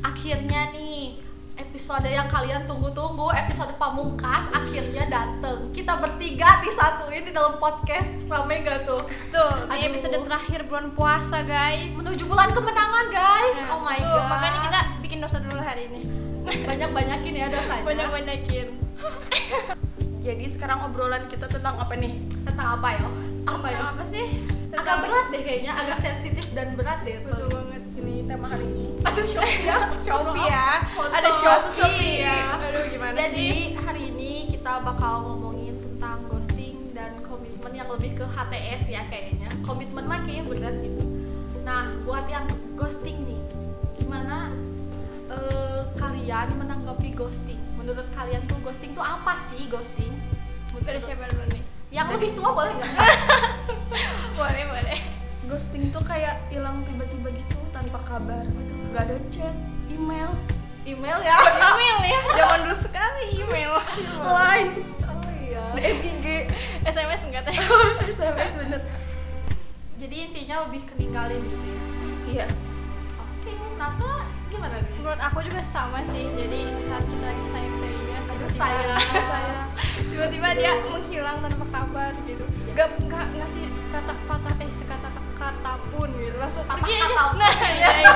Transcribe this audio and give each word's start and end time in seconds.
akhirnya 0.00 0.70
nih 0.70 1.18
episode 1.54 2.06
yang 2.06 2.26
kalian 2.26 2.62
tunggu-tunggu 2.64 3.30
episode 3.32 3.74
pamungkas 3.74 4.46
akhirnya 4.50 5.06
dateng 5.06 5.70
kita 5.70 5.96
bertiga 5.96 6.58
disatuin 6.60 7.22
di 7.22 7.32
dalam 7.32 7.56
podcast 7.56 8.10
rame 8.24 8.60
gak 8.60 8.82
tuh 8.84 8.98
Tuh, 9.28 9.50
di 9.64 9.74
Aduh. 9.76 9.88
episode 9.88 10.18
terakhir 10.20 10.64
bulan 10.64 10.90
puasa 10.92 11.42
guys. 11.42 11.94
menuju 11.94 12.24
bulan 12.24 12.50
kemenangan 12.50 13.06
guys 13.08 13.58
Nah, 13.60 13.70
oh 13.72 13.80
my 13.80 13.94
tuh, 13.96 14.06
god 14.08 14.26
Makanya 14.28 14.58
kita 14.62 14.78
bikin 15.00 15.18
dosa 15.20 15.38
dulu 15.38 15.58
hari 15.58 15.86
ini. 15.88 16.00
banyak-banyakin 16.44 17.34
ya 17.34 17.46
dosanya 17.48 17.84
Banyak-banyakin. 17.84 18.68
Jadi 20.26 20.44
sekarang 20.48 20.78
obrolan 20.82 21.24
kita 21.26 21.46
tentang 21.46 21.76
apa 21.76 21.94
nih? 21.94 22.18
tentang 22.42 22.78
apa 22.78 22.88
ya 22.92 23.06
apa 23.44 23.66
ya 23.68 23.80
Apa 23.90 24.02
sih? 24.04 24.42
agak 24.68 24.74
Tentang- 24.76 25.00
berat 25.02 25.26
deh 25.30 25.42
kayaknya 25.42 25.72
agak 25.72 25.98
sensitif 25.98 26.46
dan 26.50 26.74
berat 26.74 27.02
deh 27.02 27.18
Betul 27.20 27.38
tuh 27.40 27.50
banget 27.52 27.82
ini 27.96 28.14
tema 28.24 28.46
hari 28.48 28.66
ini. 28.66 28.83
Ada 29.04 29.22
Shopee 29.22 29.68
ya 29.68 29.78
Shopee 30.06 30.44
ya. 30.48 30.66
Ada 31.12 31.30
Shopee. 31.30 31.72
Shopee 31.76 32.14
ya. 32.24 32.38
Aduh 32.58 32.84
gimana 32.88 33.16
Jadi 33.20 33.36
sih? 33.36 33.76
hari 33.78 34.02
ini 34.10 34.32
kita 34.50 34.80
bakal 34.80 35.28
ngomongin 35.28 35.76
tentang 35.78 36.24
ghosting 36.26 36.90
dan 36.96 37.12
komitmen 37.20 37.72
yang 37.72 37.88
lebih 37.92 38.16
ke 38.16 38.24
HTS 38.24 38.88
ya 38.88 39.02
kayaknya. 39.08 39.48
Komitmen 39.62 40.04
mah 40.08 40.24
kayaknya 40.24 40.44
berat 40.48 40.76
gitu. 40.80 41.04
Nah, 41.64 41.88
buat 42.04 42.28
yang 42.28 42.44
ghosting 42.76 43.24
nih, 43.24 43.40
gimana 43.96 44.52
eh, 45.28 45.80
kalian 45.96 46.48
menanggapi 46.60 47.16
ghosting? 47.16 47.60
Menurut 47.76 48.04
kalian 48.12 48.44
tuh 48.44 48.60
ghosting 48.60 48.92
tuh 48.92 49.04
apa 49.04 49.36
sih 49.48 49.64
ghosting? 49.68 50.12
Dari 50.84 51.00
siapa 51.00 51.24
dulu 51.32 51.44
nih? 51.48 51.62
Yang 51.88 52.08
lebih 52.18 52.30
tua 52.36 52.50
boleh 52.52 52.72
nggak? 52.74 52.92
Boleh, 54.34 54.64
boleh. 54.66 54.98
Ghosting 55.46 55.94
tuh 55.94 56.02
kayak 56.02 56.42
hilang 56.50 56.82
tiba-tiba 56.82 57.30
gitu 57.30 57.54
tanpa 57.70 58.02
kabar. 58.02 58.42
Gak 58.94 59.10
ada 59.10 59.18
chat, 59.26 59.54
email, 59.90 60.30
Email 60.84 61.18
ya? 61.18 61.34
Email 61.34 61.98
ya, 62.04 62.20
zaman 62.38 62.58
dulu 62.62 62.76
sekali 62.76 63.26
email. 63.34 63.72
line, 64.22 64.70
Oh 65.02 65.26
iya. 65.34 65.64
SMS 66.84 67.24
enggak 67.24 67.42
teh? 67.42 67.56
SMS 68.06 68.52
bener. 68.54 68.80
Jadi 69.96 70.16
intinya 70.20 70.68
lebih 70.68 70.84
keninggalin 70.84 71.40
gitu 71.40 71.66
ya. 71.66 71.80
Iya. 72.24 72.46
Oke, 73.16 73.50
Nata 73.74 74.12
gimana 74.46 74.76
nih? 74.76 74.90
Menurut 74.94 75.18
aku 75.18 75.38
juga 75.42 75.64
sama 75.64 76.04
sih. 76.04 76.30
Jadi 76.30 76.60
saat 76.78 77.02
kita 77.02 77.24
lagi 77.24 77.44
sayang-sayangnya, 77.46 78.18
Aduh, 78.20 78.46
tiba-tiba- 78.46 78.54
sayang. 78.54 79.02
Saya 79.24 79.58
tiba-tiba 80.04 80.48
dia 80.52 80.72
menghilang 80.84 81.38
tanpa 81.40 81.64
kabar 81.72 82.12
gitu 82.22 82.44
gak 82.74 82.90
nggak 83.06 83.26
ngasih 83.38 83.64
sekata 83.70 84.12
patah 84.26 84.54
eh 84.58 84.70
sekata 84.70 85.08
kata 85.38 85.72
pun 85.94 86.10
gitu. 86.18 86.36
Langsung 86.42 86.66
pergi 86.66 86.90
aja. 86.90 87.06
kata 87.06 87.24
nah 87.38 87.54
ya 87.54 87.88
itu 88.02 88.14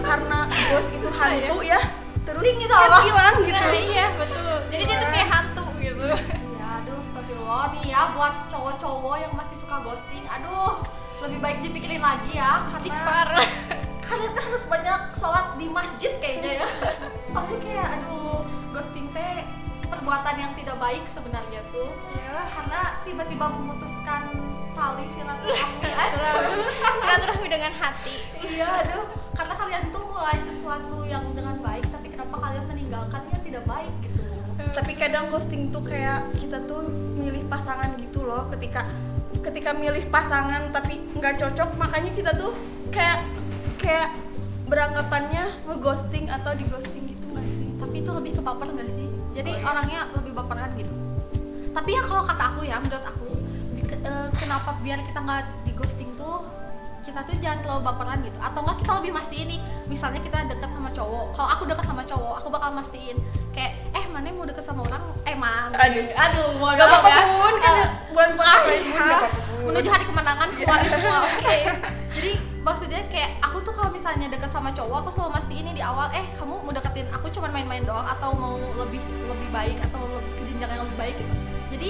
karena 0.00 0.38
bos 0.48 0.86
itu 0.88 1.08
hantu 1.12 1.58
ya. 1.60 1.80
Terus 2.24 2.42
Ding 2.44 2.56
gitu 2.60 2.74
kan 2.74 2.88
Allah. 2.88 3.02
hilang 3.04 3.36
gitu. 3.44 3.56
nah 3.56 3.72
iya 3.72 4.06
betul. 4.16 4.56
Jadi 4.72 4.82
dia 4.84 4.96
tuh 4.96 5.08
kayak 5.12 5.28
hantu 5.28 5.66
gitu. 5.80 6.04
Ya 6.56 6.66
aduh 6.80 6.96
astagfirullah. 7.04 7.64
Nih 7.76 7.84
ya 7.88 8.00
buat 8.16 8.34
cowok-cowok 8.48 9.16
yang 9.20 9.32
masih 9.36 9.56
suka 9.60 9.76
ghosting 9.84 10.24
Aduh 10.28 10.80
lebih 11.18 11.38
baik 11.42 11.58
dipikirin 11.66 12.00
lagi 12.00 12.32
ya 12.32 12.62
karena 12.64 12.72
istighfar. 12.72 13.28
Kalian 14.08 14.30
tuh 14.32 14.42
harus 14.48 14.64
banyak 14.64 15.00
sholat 15.12 15.46
di 15.60 15.66
masjid 15.68 16.12
kayaknya 16.16 16.64
ya. 16.64 16.68
Soalnya 17.32 17.58
kayak 17.60 17.88
aduh 18.00 18.17
perbuatan 20.08 20.40
yang 20.40 20.52
tidak 20.56 20.80
baik 20.80 21.04
sebenarnya 21.04 21.60
tuh. 21.68 21.92
Ya 22.16 22.40
Karena 22.48 22.80
tiba-tiba 23.04 23.44
memutuskan 23.52 24.24
tali 24.72 25.04
silaturahmi 25.12 26.64
silaturahmi. 26.96 27.44
Dengan 27.52 27.72
hati. 27.76 28.16
Iya 28.40 28.88
aduh. 28.88 29.04
Karena 29.36 29.52
kalian 29.52 29.84
tuh 29.92 30.08
mulai 30.08 30.40
sesuatu 30.40 31.04
yang 31.04 31.28
dengan 31.36 31.60
baik 31.60 31.84
Tapi 31.92 32.08
kenapa 32.08 32.40
kalian 32.40 32.64
meninggalkannya 32.72 33.36
tidak 33.44 33.68
baik 33.68 33.92
gitu? 34.00 34.24
Tapi 34.72 34.92
kadang 34.96 35.28
ghosting 35.28 35.68
tuh 35.68 35.84
kayak 35.84 36.24
kita 36.40 36.56
tuh 36.64 36.88
milih 37.20 37.44
pasangan 37.52 37.92
gitu 38.00 38.24
loh. 38.24 38.48
Ketika 38.48 38.88
ketika 39.44 39.76
milih 39.76 40.08
pasangan 40.08 40.72
tapi 40.72 41.04
nggak 41.20 41.36
cocok 41.36 41.76
makanya 41.76 42.16
kita 42.16 42.32
tuh 42.32 42.56
kayak 42.88 43.28
kayak 43.76 44.16
beranggapannya 44.72 45.68
ngeghosting 45.68 46.32
atau 46.32 46.56
di 46.56 46.64
ghosting 46.72 47.12
gitu 47.12 47.28
nggak 47.28 47.44
sih? 47.44 47.68
tapi 47.76 48.04
itu 48.04 48.10
lebih 48.12 48.32
ke 48.36 48.42
baper 48.44 48.68
nggak 48.72 48.90
sih 48.92 49.07
jadi 49.38 49.50
Oh, 49.50 49.56
iya. 49.56 49.64
orangnya 49.64 50.00
lebih 50.12 50.32
baperan 50.34 50.70
gitu 50.74 50.94
tapi 51.70 51.90
ya 51.90 52.02
kalau 52.02 52.22
kata 52.22 52.42
aku 52.48 52.60
ya 52.62 52.76
menurut 52.76 53.04
aku 53.04 53.28
eh, 53.88 54.28
kenapa 54.34 54.74
biar 54.80 54.98
kita 55.00 55.18
nggak 55.18 55.42
di 55.62 55.72
ghosting 55.72 56.10
tuh 56.14 56.42
kita 57.00 57.22
tuh 57.22 57.38
jangan 57.38 57.62
terlalu 57.62 57.82
baperan 57.84 58.18
gitu 58.20 58.36
atau 58.36 58.60
enggak 58.60 58.76
kita 58.78 58.92
lebih 58.98 59.12
mastiin 59.12 59.46
nih 59.48 59.60
misalnya 59.86 60.20
kita 60.20 60.44
dekat 60.46 60.68
sama 60.68 60.90
cowok 60.90 61.24
kalau 61.32 61.48
aku 61.48 61.62
dekat 61.64 61.84
sama 61.84 62.02
cowok 62.02 62.34
aku 62.36 62.48
bakal 62.50 62.70
mastiin 62.70 63.16
kayak 63.50 63.72
eh 63.90 64.04
mana 64.06 64.28
mau 64.28 64.44
deket 64.44 64.60
sama 64.60 64.84
orang 64.84 65.00
eh 65.22 65.32
mana 65.32 65.72
Aduh. 65.78 66.04
aduh 66.04 66.46
mau 66.56 66.68
Gak 66.70 66.84
apa-apa 66.84 67.08
ya. 67.08 67.22
pun 67.24 67.54
kan 67.58 67.74
Eh, 67.78 67.88
bulan 68.10 68.30
apa-apa 68.34 69.26
pun. 69.48 69.60
menuju 69.64 69.88
hari 69.88 70.04
kemenangan 70.04 70.48
keluarin 70.52 70.90
semua 70.90 71.18
oke 71.24 71.56
jadi 72.16 72.30
maksudnya 72.68 73.00
kayak 73.08 73.40
aku 73.40 73.64
tuh 73.64 73.72
kalau 73.72 73.88
misalnya 73.88 74.28
deket 74.28 74.52
sama 74.52 74.68
cowok 74.76 75.00
aku 75.00 75.08
selalu 75.08 75.40
mastiin 75.40 75.64
nih 75.72 75.80
di 75.80 75.82
awal 75.82 76.12
eh 76.12 76.28
kamu 76.36 76.60
mau 76.60 76.68
deketin 76.68 77.08
aku 77.08 77.32
cuma 77.32 77.48
main-main 77.48 77.80
doang 77.80 78.04
atau 78.04 78.36
mau 78.36 78.60
lebih 78.76 79.00
lebih 79.24 79.48
baik 79.48 79.80
atau 79.88 80.04
lebih 80.04 80.28
ke 80.36 80.42
jenjang 80.52 80.76
yang 80.76 80.82
lebih 80.84 80.98
baik 81.00 81.14
gitu? 81.16 81.34
Jadi 81.72 81.88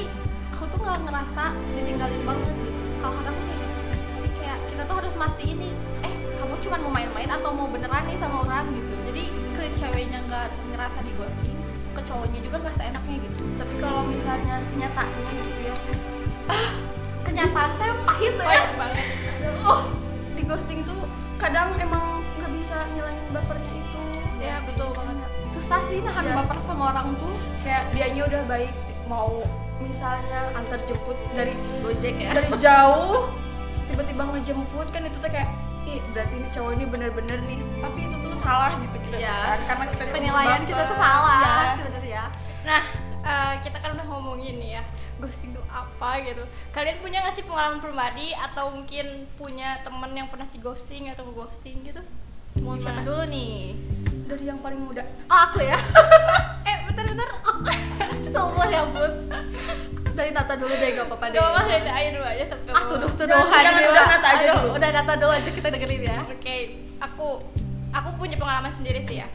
aku 0.54 0.64
tuh 0.70 0.78
nggak 0.78 0.98
ngerasa 1.02 1.44
ditinggalin 1.74 2.22
banget 2.22 2.54
gitu. 2.62 2.78
Kalau 3.02 3.12
kata 3.18 3.28
aku 3.34 3.40
kayak 3.42 3.58
gitu 3.58 3.78
sih. 3.90 3.98
Jadi 3.98 4.28
kayak 4.38 4.58
kita 4.70 4.82
tuh 4.86 4.94
harus 5.02 5.14
mastiin 5.18 5.56
nih 5.58 5.72
eh 6.06 6.14
kamu 6.38 6.54
cuma 6.62 6.76
mau 6.78 6.92
main-main 6.94 7.30
atau 7.34 7.50
mau 7.50 7.66
beneran 7.66 8.02
nih 8.06 8.18
sama 8.22 8.36
orang? 8.46 8.64
gitu. 8.70 8.94
Jadi 9.10 9.22
ke 9.58 9.62
ceweknya 9.74 10.18
nggak 10.30 10.46
ngerasa 10.78 11.02
di 11.02 11.10
ghosting 11.18 11.58
ke 11.90 12.00
cowoknya 12.06 12.38
juga 12.38 12.56
nggak 12.62 12.76
seenaknya 12.78 13.16
gitu. 13.26 13.42
Tapi 13.58 13.74
kalau 13.82 14.06
misalnya 14.06 14.62
kenyataannya 14.70 15.30
gitu 15.42 15.60
ya. 15.66 15.74
Kenyataan 17.26 17.70
teh 17.76 17.90
pahit 18.06 18.34
ya 18.38 18.46
Pahit 18.46 18.72
banget. 18.78 19.17
Ghosting 20.48 20.80
itu 20.80 20.96
kadang 21.36 21.70
emang 21.76 22.24
nggak 22.34 22.50
bisa 22.52 22.76
ngilangin 22.90 23.26
bapernya 23.30 23.72
itu. 23.74 24.02
Ya 24.40 24.56
betul 24.64 24.88
banget. 24.90 25.28
Susah 25.46 25.80
sih 25.86 26.00
nahan 26.00 26.24
Iya. 26.24 26.34
baper 26.34 26.58
sama 26.58 26.90
orang 26.90 27.12
tuh. 27.16 27.34
Kayak 27.60 27.92
dianya 27.92 28.22
udah 28.24 28.42
baik 28.46 28.72
mau 29.06 29.44
misalnya 29.78 30.50
antar 30.52 30.80
jemput 30.84 31.16
dari 31.32 31.52
gojek 31.80 32.14
ya. 32.18 32.34
dari 32.34 32.50
jauh 32.58 33.30
tiba-tiba 33.86 34.22
ngejemput 34.26 34.86
kan 34.90 35.00
itu 35.02 35.16
tuh 35.16 35.30
kayak 35.30 35.48
ih 35.84 36.02
berarti 36.12 36.34
ini 36.34 36.48
cowok 36.50 36.70
ini 36.74 36.84
bener-bener 36.84 37.38
nih. 37.44 37.60
Tapi 37.78 37.98
itu 38.02 38.16
tuh 38.18 38.34
salah 38.36 38.72
gitu 38.78 38.96
kita 38.98 39.18
kan 39.22 39.60
karena 39.66 39.84
kita 39.92 40.02
penilaian 40.10 40.62
kita 40.64 40.82
tuh 40.84 40.96
salah 40.96 41.38
Iya. 41.38 41.76
sebenarnya. 41.76 42.22
Nah 42.64 42.82
eh, 43.20 43.52
kita 43.60 43.76
kan 43.78 43.90
udah 43.94 44.06
ngomongin 44.06 44.56
nih 44.56 44.70
ya 44.76 44.82
ghosting 45.18 45.50
itu 45.50 45.62
apa 45.68 46.22
gitu. 46.22 46.42
Kalian 46.70 46.96
punya 46.98 47.22
nggak 47.22 47.34
sih 47.34 47.44
pengalaman 47.44 47.78
pribadi 47.78 48.30
atau 48.32 48.70
mungkin 48.70 49.26
punya 49.34 49.82
temen 49.82 50.10
yang 50.14 50.28
pernah 50.30 50.46
di 50.48 50.58
ghosting 50.58 51.10
atau 51.10 51.26
ghosting 51.30 51.82
gitu? 51.82 52.00
Mau 52.58 52.74
siapa 52.74 53.02
dulu 53.02 53.26
nih? 53.28 53.74
Dari 54.26 54.44
yang 54.46 54.58
paling 54.58 54.78
muda. 54.78 55.02
Oh 55.30 55.40
aku 55.50 55.62
ya? 55.62 55.78
Eh 56.68 56.76
bentar 56.86 57.04
bentar. 57.06 57.28
Semua 58.32 58.64
ya 58.66 58.82
bun 58.84 59.12
dari 60.18 60.34
Nata 60.34 60.58
dulu 60.58 60.74
deh 60.74 60.98
gak 60.98 61.06
apa-apa 61.06 61.30
deh 61.30 61.38
gak 61.38 61.46
apa-apa 61.46 61.70
dari 61.70 61.90
ayo 61.94 62.08
dulu 62.18 62.26
aja 62.26 62.44
satu 62.50 62.70
ah 62.74 62.84
tuduh 62.90 63.10
tuduhan 63.14 63.46
Jangan, 63.54 63.70
dulu. 63.78 63.90
udah 63.94 64.04
Nata 64.10 64.28
aja 64.28 64.34
Aduh, 64.42 64.58
dulu. 64.58 64.68
udah 64.74 64.88
Nata 64.90 65.12
dulu 65.14 65.30
aja 65.30 65.50
kita 65.54 65.68
dengerin 65.70 66.02
ya. 66.02 66.16
Oke, 66.26 66.56
aku 66.98 67.28
aku 67.94 68.08
punya 68.18 68.34
pengalaman 68.34 68.72
sendiri 68.74 68.98
sih 68.98 69.22
ya. 69.22 69.30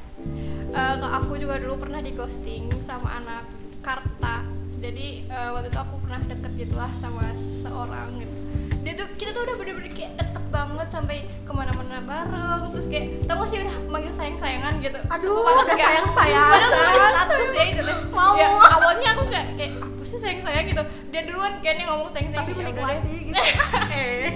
Eh, 0.76 0.94
kalau 1.00 1.24
aku 1.24 1.40
juga 1.40 1.56
dulu 1.56 1.88
pernah 1.88 2.04
di 2.04 2.12
ghosting 2.12 2.68
sama 2.84 3.16
anak 3.16 3.48
Karta. 3.80 4.44
Jadi 4.84 5.08
eh, 5.32 5.50
waktu 5.56 5.72
itu 5.72 5.80
aku 5.80 5.96
pernah 6.04 6.20
deket 6.28 6.52
gitulah 6.60 6.92
sama 7.00 7.32
seseorang 7.32 8.20
gitu. 8.20 8.36
Dia 8.84 8.94
tuh 9.00 9.08
kita 9.16 9.32
tuh 9.32 9.48
udah 9.48 9.56
bener-bener 9.56 9.96
kayak 9.96 10.20
deket 10.20 10.46
banget 10.52 10.88
sampai 10.92 11.24
ke 11.24 11.52
mana-mana 11.56 12.04
bareng. 12.04 12.68
Terus 12.76 12.92
kayak 12.92 13.24
tau 13.24 13.40
gak 13.40 13.48
sih 13.48 13.64
udah 13.64 13.76
manggil 13.88 14.12
sayang-sayangan 14.12 14.74
gitu. 14.84 15.00
Aduh, 15.08 15.40
banget 15.40 15.64
udah 15.64 15.76
nggak? 15.80 15.88
sayang-sayangan. 15.88 16.52
Padahal 16.52 16.72
belum 16.76 16.92
ada 16.92 17.00
status 17.16 17.52
ya 17.56 17.64
itu 17.72 17.82
deh. 17.88 17.98
Mau. 18.12 18.34
Ya, 18.36 18.48
awalnya 18.52 19.10
aku 19.16 19.24
nggak 19.32 19.46
kayak 19.56 19.74
apa 19.80 20.04
sih 20.04 20.20
sayang-sayang 20.20 20.66
gitu. 20.68 20.84
Dia 21.16 21.22
duluan 21.24 21.54
kayaknya 21.64 21.86
ngomong 21.88 22.10
sayang-sayang. 22.12 22.44
tapi 22.44 22.52
Ya 22.52 22.60
menikmati 22.60 23.16
gitu 23.32 23.40
eh 24.04 24.32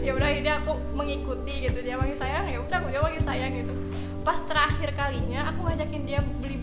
ya 0.00 0.10
udah 0.16 0.28
akhirnya 0.28 0.54
aku 0.62 0.72
mengikuti 0.96 1.54
gitu 1.68 1.78
dia 1.84 1.94
manggil 1.96 2.16
sayang 2.16 2.44
ya 2.48 2.58
udah 2.60 2.76
aku 2.80 2.88
dia 2.88 3.00
manggil 3.00 3.22
sayang 3.22 3.52
gitu 3.52 3.72
pas 4.20 4.36
terakhir 4.44 4.92
kalinya 4.92 5.48
aku 5.48 5.64
ngajakin 5.64 6.02
dia 6.04 6.20
beli 6.44 6.59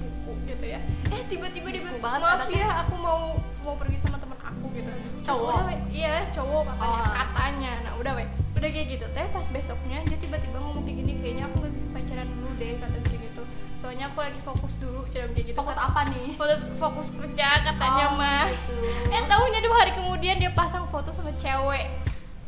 ya. 0.78 0.80
Eh 1.10 1.22
tiba-tiba 1.26 1.68
dia 1.68 1.82
bilang 1.82 2.00
maaf 2.00 2.22
anaknya." 2.22 2.60
ya 2.60 2.70
aku 2.82 2.94
mau 2.96 3.22
mau 3.60 3.76
pergi 3.76 3.98
sama 3.98 4.16
teman 4.16 4.38
aku 4.38 4.66
gitu. 4.72 4.92
Cowok? 5.24 5.52
udah, 5.52 5.64
we, 5.66 5.76
iya 5.92 6.24
cowok 6.30 6.64
katanya 6.70 7.00
Oh. 7.00 7.12
katanya. 7.12 7.72
Nah 7.82 7.94
udah 7.96 8.14
weh 8.16 8.28
udah 8.54 8.70
kayak 8.70 8.88
gitu. 8.90 9.06
Teh 9.08 9.28
pas 9.28 9.46
besoknya 9.46 9.98
dia 10.04 10.18
tiba-tiba 10.18 10.58
ngomong 10.58 10.82
kayak 10.82 10.98
gini 10.98 11.14
kayaknya 11.16 11.44
aku 11.46 11.56
gak 11.60 11.74
bisa 11.74 11.88
pacaran 11.90 12.28
dulu 12.28 12.50
deh 12.56 12.74
kata 12.76 12.98
kayak 13.02 13.22
gitu. 13.24 13.42
Soalnya 13.78 14.06
aku 14.08 14.20
lagi 14.20 14.40
fokus 14.40 14.74
dulu 14.76 15.06
cara 15.08 15.28
kayak 15.28 15.46
gitu 15.46 15.56
fokus 15.56 15.76
Kata- 15.76 15.88
apa 15.88 16.02
nih? 16.08 16.28
Fokus 16.34 16.62
fokus 16.74 17.08
kerja 17.12 17.50
katanya 17.64 18.06
Oh, 18.08 18.16
mah 18.16 18.46
gitu. 18.48 18.74
eh 19.08 19.22
tahunya 19.24 19.60
dua 19.60 19.76
hari 19.78 19.92
kemudian 19.92 20.36
dia 20.38 20.52
pasang 20.52 20.86
foto 20.86 21.12
sama 21.12 21.30
cewek. 21.36 21.86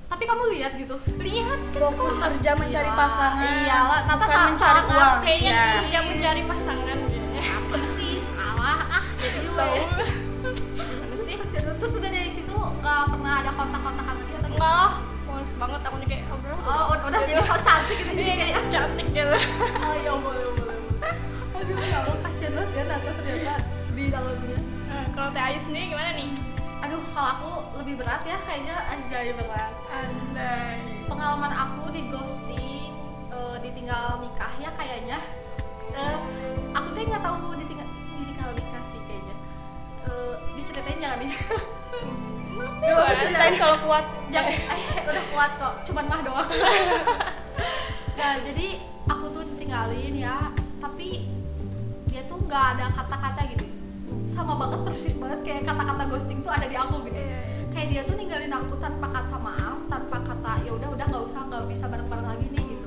Tapi 0.09 0.23
kamu 0.25 0.43
lihat 0.51 0.73
gitu? 0.73 0.97
Lihat 1.13 1.45
kan 1.45 1.59
fokus 1.77 2.17
sekolah. 2.17 2.33
kerja 2.33 2.51
mencari 2.55 2.89
Gila, 2.89 2.97
pasangan 2.97 3.53
iyalah, 3.61 3.99
Nata 4.01 4.15
bukan 4.15 4.27
salah- 4.27 4.47
mencari 4.49 4.81
uang. 4.89 5.15
kayaknya 5.21 5.51
Ya. 5.51 5.65
kerja 5.77 5.99
mencari 6.01 6.41
pasangan 6.43 6.97
kayaknya 7.03 7.43
tahu. 9.59 9.75
Gue 10.39 10.51
gimana 10.55 11.15
sih? 11.19 11.35
Terus 11.79 11.93
udah 11.99 12.11
dari 12.11 12.31
situ 12.31 12.55
nggak 12.55 13.01
pernah 13.11 13.33
ada 13.43 13.51
kontak-kontakan 13.55 14.13
lagi 14.15 14.33
atau 14.39 14.49
enggak 14.49 14.73
lah 14.73 14.93
males 15.39 15.53
banget 15.55 15.81
aku 15.87 15.95
nih 16.03 16.07
kayak 16.11 16.23
oh, 16.33 16.37
bro 16.43 16.55
Oh, 16.67 16.83
udah, 16.91 17.05
udah 17.07 17.19
jadi 17.23 17.41
so 17.47 17.55
cantik 17.63 17.95
gitu 17.95 18.11
Iya, 18.11 18.17
jadi 18.19 18.27
kayak 18.27 18.51
kayak 18.51 18.71
cantik 18.75 19.07
gitu. 19.15 19.35
Oh 19.79 19.95
ya 20.03 20.13
boleh 20.19 20.45
boleh 20.57 20.77
aduh 21.59 21.75
ya 21.79 21.97
Allah 22.03 22.17
kasihan 22.23 22.51
banget 22.55 22.71
ya 22.75 22.83
Nata 22.87 23.09
ternyata 23.19 23.53
di 23.95 24.03
dalamnya. 24.11 24.59
Nah, 24.91 25.05
kalau 25.15 25.29
Teh 25.31 25.43
Ayu 25.43 25.59
sendiri 25.63 25.85
gimana 25.91 26.11
nih? 26.15 26.31
aduh 26.79 27.03
kalau 27.11 27.29
aku 27.35 27.51
lebih 27.83 27.99
berat 28.03 28.23
ya 28.27 28.37
kayaknya. 28.43 28.75
Anjay 28.91 29.31
berat. 29.35 29.73
Andai 29.91 30.79
pengalaman 31.07 31.51
aku 31.51 31.83
di 31.91 32.01
ghosting 32.11 32.91
eh, 33.31 33.55
ditinggal 33.63 34.23
nikah 34.23 34.53
ya 34.59 34.71
kayaknya. 34.75 35.19
Eh, 35.95 36.17
aku 36.75 36.87
tuh 36.95 37.01
nggak 37.07 37.23
tahu 37.23 37.35
Eh, 40.19 40.35
diceritain 40.53 40.99
jangan 40.99 41.17
nih 41.21 41.31
Yuk, 42.59 42.99
ceritain 43.17 43.55
kalau 43.55 43.77
kuat. 43.81 44.03
Jangan 44.29 44.51
eh 44.51 44.83
udah 45.01 45.23
kuat 45.29 45.51
kok 45.55 45.73
cuman 45.85 46.05
mah 46.05 46.19
doang. 46.21 46.49
Nah 48.19 48.35
jadi 48.37 48.75
aku 49.07 49.31
tuh 49.31 49.43
ditinggalin 49.47 50.11
ya 50.13 50.51
tapi 50.77 51.23
dia 52.05 52.19
tuh 52.25 52.35
nggak 52.37 52.63
ada 52.75 52.91
kata-kata 52.91 53.47
gitu. 53.47 53.63
Sama 54.27 54.59
banget 54.59 54.83
persis 54.83 55.15
banget 55.15 55.39
kayak 55.41 55.63
kata-kata 55.63 56.03
ghosting 56.05 56.39
tuh 56.39 56.51
ada 56.51 56.67
di 56.67 56.75
aku 56.75 56.99
gitu. 57.05 57.15
Kayak 57.69 57.87
dia 57.87 58.01
tuh 58.03 58.15
ninggalin 58.15 58.51
aku 58.51 58.75
tanpa 58.75 59.07
kata 59.07 59.37
maaf 59.39 59.79
tanpa 59.87 60.19
kata 60.19 60.51
ya 60.61 60.71
udah 60.73 60.89
udah 60.89 61.05
nggak 61.05 61.23
usah 61.23 61.47
nggak 61.47 61.63
bisa 61.65 61.85
bareng-bareng 61.87 62.27
lagi 62.27 62.45
nih 62.49 62.59
gitu. 62.61 62.85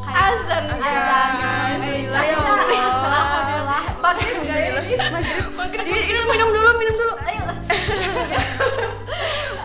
Kayak- 0.00 0.18
Azan 0.30 0.64
azan 0.70 1.30
guys. 1.34 2.06
Alhamdulillah. 2.06 2.22
Ya 2.22 2.30
Allah. 2.30 2.39
Ini, 6.00 6.16
ini 6.16 6.22
minum 6.24 6.48
dulu 6.48 6.70
minum 6.80 6.96
dulu. 6.96 7.12
Ayo. 7.20 7.44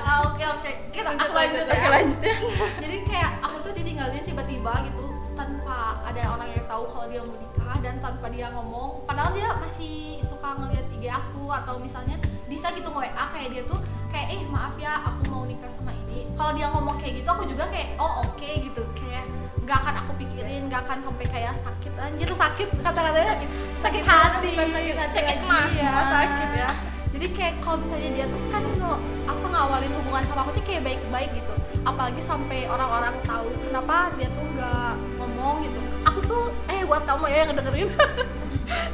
Ah, 0.05 0.21
oke 0.27 0.43
oke. 0.43 0.71
Kita 0.91 1.15
aku 1.15 1.31
lanjut 1.33 1.63
ya. 1.63 1.73
Oke 1.73 1.87
lanjut 1.89 2.19
ya. 2.19 2.35
Jadi 2.77 2.97
kayak 3.07 3.31
aku 3.41 3.57
tuh 3.63 3.71
ditinggalin 3.73 4.21
tiba-tiba 4.27 4.73
gitu 4.85 5.05
tanpa 5.33 5.99
ada 6.03 6.21
orang 6.35 6.49
yang 6.51 6.65
tahu 6.67 6.83
kalau 6.91 7.07
dia 7.07 7.21
mau 7.23 7.35
nikah 7.39 7.77
dan 7.79 7.95
tanpa 8.03 8.27
dia 8.29 8.51
ngomong. 8.51 9.07
Padahal 9.07 9.31
dia 9.31 9.49
masih 9.57 10.19
suka 10.21 10.59
ngeliat 10.59 10.85
IG 10.91 11.07
aku 11.07 11.47
atau 11.49 11.79
misalnya 11.79 12.19
bisa 12.51 12.69
gitu 12.75 12.87
nge 12.91 12.99
WA 13.01 13.25
kayak 13.31 13.49
dia 13.55 13.63
tuh 13.65 13.79
kayak 14.11 14.27
eh 14.35 14.41
maaf 14.51 14.75
ya 14.75 14.93
aku 15.07 15.21
mau 15.31 15.43
nikah 15.47 15.71
sama 15.71 15.95
ini. 16.05 16.27
Kalau 16.35 16.51
dia 16.53 16.67
ngomong 16.69 16.95
kayak 16.99 17.23
gitu 17.23 17.29
aku 17.31 17.43
juga 17.47 17.63
kayak 17.71 17.95
oh 17.95 18.27
oke 18.27 18.49
gitu. 18.59 18.83
Kayak 18.93 19.23
nggak 19.65 19.77
akan 19.81 19.95
aku 20.05 20.11
pikirin 20.21 20.61
nggak 20.69 20.81
akan 20.85 20.97
sampai 21.01 21.25
kayak 21.25 21.53
sakit. 21.57 21.91
Anjir 21.97 22.29
sakit. 22.29 22.67
Kata-katanya 22.85 23.27
sakit, 23.33 23.49
sakit 23.81 24.03
hati. 24.05 24.49
bukan 24.53 24.69
sakit 24.69 24.95
hati 24.95 25.13
Sakit 25.17 25.39
mah. 25.49 25.65
iya. 25.73 25.93
Sakit 26.05 26.49
ya. 26.53 26.69
Jadi 27.15 27.25
kayak 27.31 27.53
kalau 27.63 27.79
misalnya 27.81 28.09
dia 28.11 28.25
tuh 28.27 28.41
kan 28.51 28.61
nge, 28.61 28.91
apa 29.25 29.45
ngawalin 29.47 29.91
hubungan 29.97 30.23
sama 30.27 30.39
aku 30.45 30.51
tuh 30.53 30.63
kayak 30.67 30.83
baik-baik 30.85 31.31
gitu. 31.33 31.53
Apalagi 31.81 32.21
sampai 32.21 32.69
orang-orang 32.69 33.15
tahu 33.25 33.47
kenapa 33.63 34.13
dia 34.19 34.29
tuh 34.29 34.45
nggak 34.53 34.93
ngomong 35.17 35.55
gitu. 35.65 35.79
Aku 36.05 36.19
tuh 36.21 36.43
eh 36.69 36.85
buat 36.85 37.01
kamu 37.07 37.25
ya 37.25 37.37
yang 37.43 37.49
ngedengerin. 37.51 37.89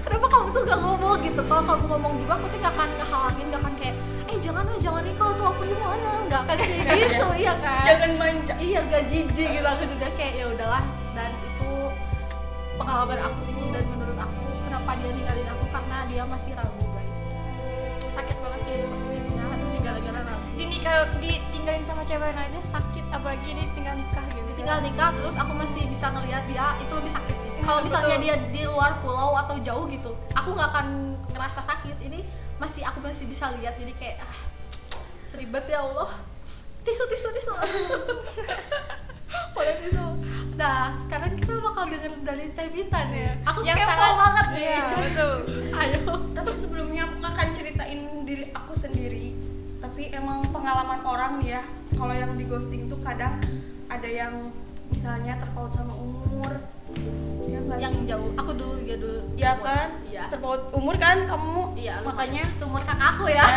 Kenapa 0.04 0.28
kamu 0.28 0.48
tuh 0.52 0.62
gak 0.68 0.80
ngomong 0.84 1.24
gitu? 1.24 1.42
Kalau 1.48 1.64
kamu 1.64 1.84
ngomong 1.88 2.14
juga 2.20 2.34
aku 2.36 2.46
tuh 2.52 2.60
gak 2.60 2.76
akan 2.76 2.90
ngehalangin 3.00 3.46
gak 3.48 3.62
akan 3.64 3.74
kayak 3.80 3.96
eh 4.28 4.38
jangan 4.44 4.64
ah 4.68 4.78
jangan 4.84 5.02
nih 5.08 5.16
kalau 5.16 5.34
tuh 5.40 5.48
aku 5.48 5.62
di 5.64 5.76
mana. 5.80 6.12
Nggak 6.28 6.42
akan 6.44 6.56
kayak 6.60 6.86
gitu. 7.08 7.28
Iya 7.40 7.54
kan? 7.64 7.84
Jangan 7.88 8.12
manja. 8.20 8.54
Iya 8.60 8.80
gak 8.92 9.04
jijik 9.08 9.48
gitu. 9.48 9.64
Aku 9.64 9.84
juga 9.88 10.08
kayak 10.20 10.34
ya 10.36 10.46
itu 10.52 10.61
pengalaman 12.92 13.24
aku 13.24 13.72
dan 13.72 13.86
menurut 13.88 14.20
aku 14.20 14.44
kenapa 14.68 14.92
dia 15.00 15.12
ninggalin 15.16 15.48
aku 15.48 15.66
karena 15.72 15.98
dia 16.12 16.24
masih 16.28 16.52
ragu 16.60 16.84
guys. 16.92 17.22
Sakit 18.12 18.36
banget 18.44 18.60
sih 18.68 18.72
itu 18.84 18.88
pasti 18.92 19.16
ya 19.16 19.46
aduh 19.48 19.68
gara-gara 19.80 20.22
ragu. 20.28 20.44
Dinikah 20.60 20.96
ditinggalin 21.24 21.84
sama 21.88 22.04
cewek 22.04 22.36
aja 22.36 22.60
sakit 22.60 23.06
apalagi 23.16 23.48
ini 23.48 23.64
tinggal 23.72 23.96
nikah 23.96 24.28
gitu. 24.36 24.50
Tinggal 24.60 24.84
nikah 24.84 25.10
terus 25.16 25.36
aku 25.40 25.54
masih 25.56 25.88
bisa 25.88 26.12
ngelihat 26.12 26.44
dia 26.52 26.76
itu 26.84 26.92
lebih 26.92 27.12
sakit 27.16 27.36
sih. 27.40 27.52
Kalau 27.64 27.80
Iya, 27.80 27.86
misalnya 27.88 28.18
betul. 28.20 28.26
dia 28.28 28.36
di 28.52 28.64
luar 28.68 28.92
pulau 29.00 29.32
atau 29.40 29.56
jauh 29.64 29.88
gitu 29.88 30.12
aku 30.36 30.50
nggak 30.52 30.70
akan 30.76 30.88
ngerasa 31.32 31.64
sakit. 31.64 31.96
Ini 31.96 32.20
masih 32.60 32.84
aku 32.84 33.00
masih 33.00 33.24
bisa 33.32 33.56
lihat 33.56 33.80
jadi 33.80 33.96
kayak 33.96 34.18
ah, 34.20 34.36
seribet 35.24 35.64
ya 35.72 35.80
Allah. 35.80 36.12
Tisu 36.84 37.08
tisu 37.08 37.30
tisu. 37.40 37.56
Boleh 39.56 39.76
tisu 39.80 40.06
nah 40.62 40.94
sekarang 40.96 41.34
kita 41.34 41.58
bakal 41.60 41.90
denger 41.90 42.14
dari 42.22 42.46
Teh 42.52 42.70
Bintan 42.70 43.10
ya 43.10 43.34
aku 43.42 43.66
Yang 43.66 43.82
kepo 43.82 43.90
sangat- 43.90 44.14
banget. 44.16 44.46
Nih 44.48 44.62
Iya, 44.62 44.84
betul. 44.94 45.36
ayo. 45.74 46.00
Tapi 46.32 46.50
sebelumnya 46.54 47.02
aku 47.04 47.18
akan 47.20 47.48
ceritain 47.52 48.00
diri 48.22 48.46
aku 48.52 48.74
sendiri. 48.76 49.34
Tapi 49.80 50.14
emang 50.14 50.46
pengalaman 50.48 51.02
orang 51.02 51.42
nih 51.42 51.50
ya. 51.52 51.64
Kalau 51.92 52.14
yang 52.14 52.38
di 52.38 52.46
ghosting 52.46 52.86
tuh 52.86 53.02
kadang 53.02 53.42
ada 53.88 54.06
yang 54.06 54.54
misalnya 54.88 55.34
terpaut 55.36 55.74
sama 55.74 55.98
umur. 55.98 56.54
Ya 57.44 57.58
yang 57.80 57.94
sih? 57.98 58.06
jauh. 58.06 58.30
Aku 58.36 58.52
dulu 58.54 58.78
ya 58.84 58.96
dulu 58.96 59.20
ya 59.36 59.58
kan? 59.58 59.98
Iya. 60.06 60.30
Terpaut 60.30 60.70
umur 60.72 60.94
kan 60.96 61.26
kamu? 61.26 61.74
Iya 61.74 62.06
makanya 62.06 62.46
seumur 62.54 62.84
kakakku 62.84 63.26
ya. 63.26 63.50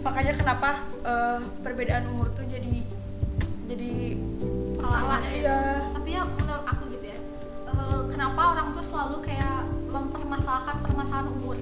Makanya 0.00 0.32
kenapa 0.34 0.70
eh, 1.02 1.38
perbedaan 1.60 2.06
umur 2.06 2.30
tuh 2.30 2.46
jadi 2.46 2.86
jadi 3.66 3.92
masalah 4.88 5.20
ya 5.20 5.32
iya. 5.36 5.58
Tapi 5.92 6.08
ya 6.10 6.22
menurut 6.24 6.64
aku 6.64 6.82
gitu 6.88 7.06
ya 7.06 7.18
eh, 7.68 8.00
kenapa 8.08 8.40
orang 8.56 8.68
tuh 8.72 8.80
selalu 8.80 9.16
kayak 9.20 9.60
mempermasalahkan 9.88 10.76
permasalahan 10.80 11.28
umur? 11.30 11.56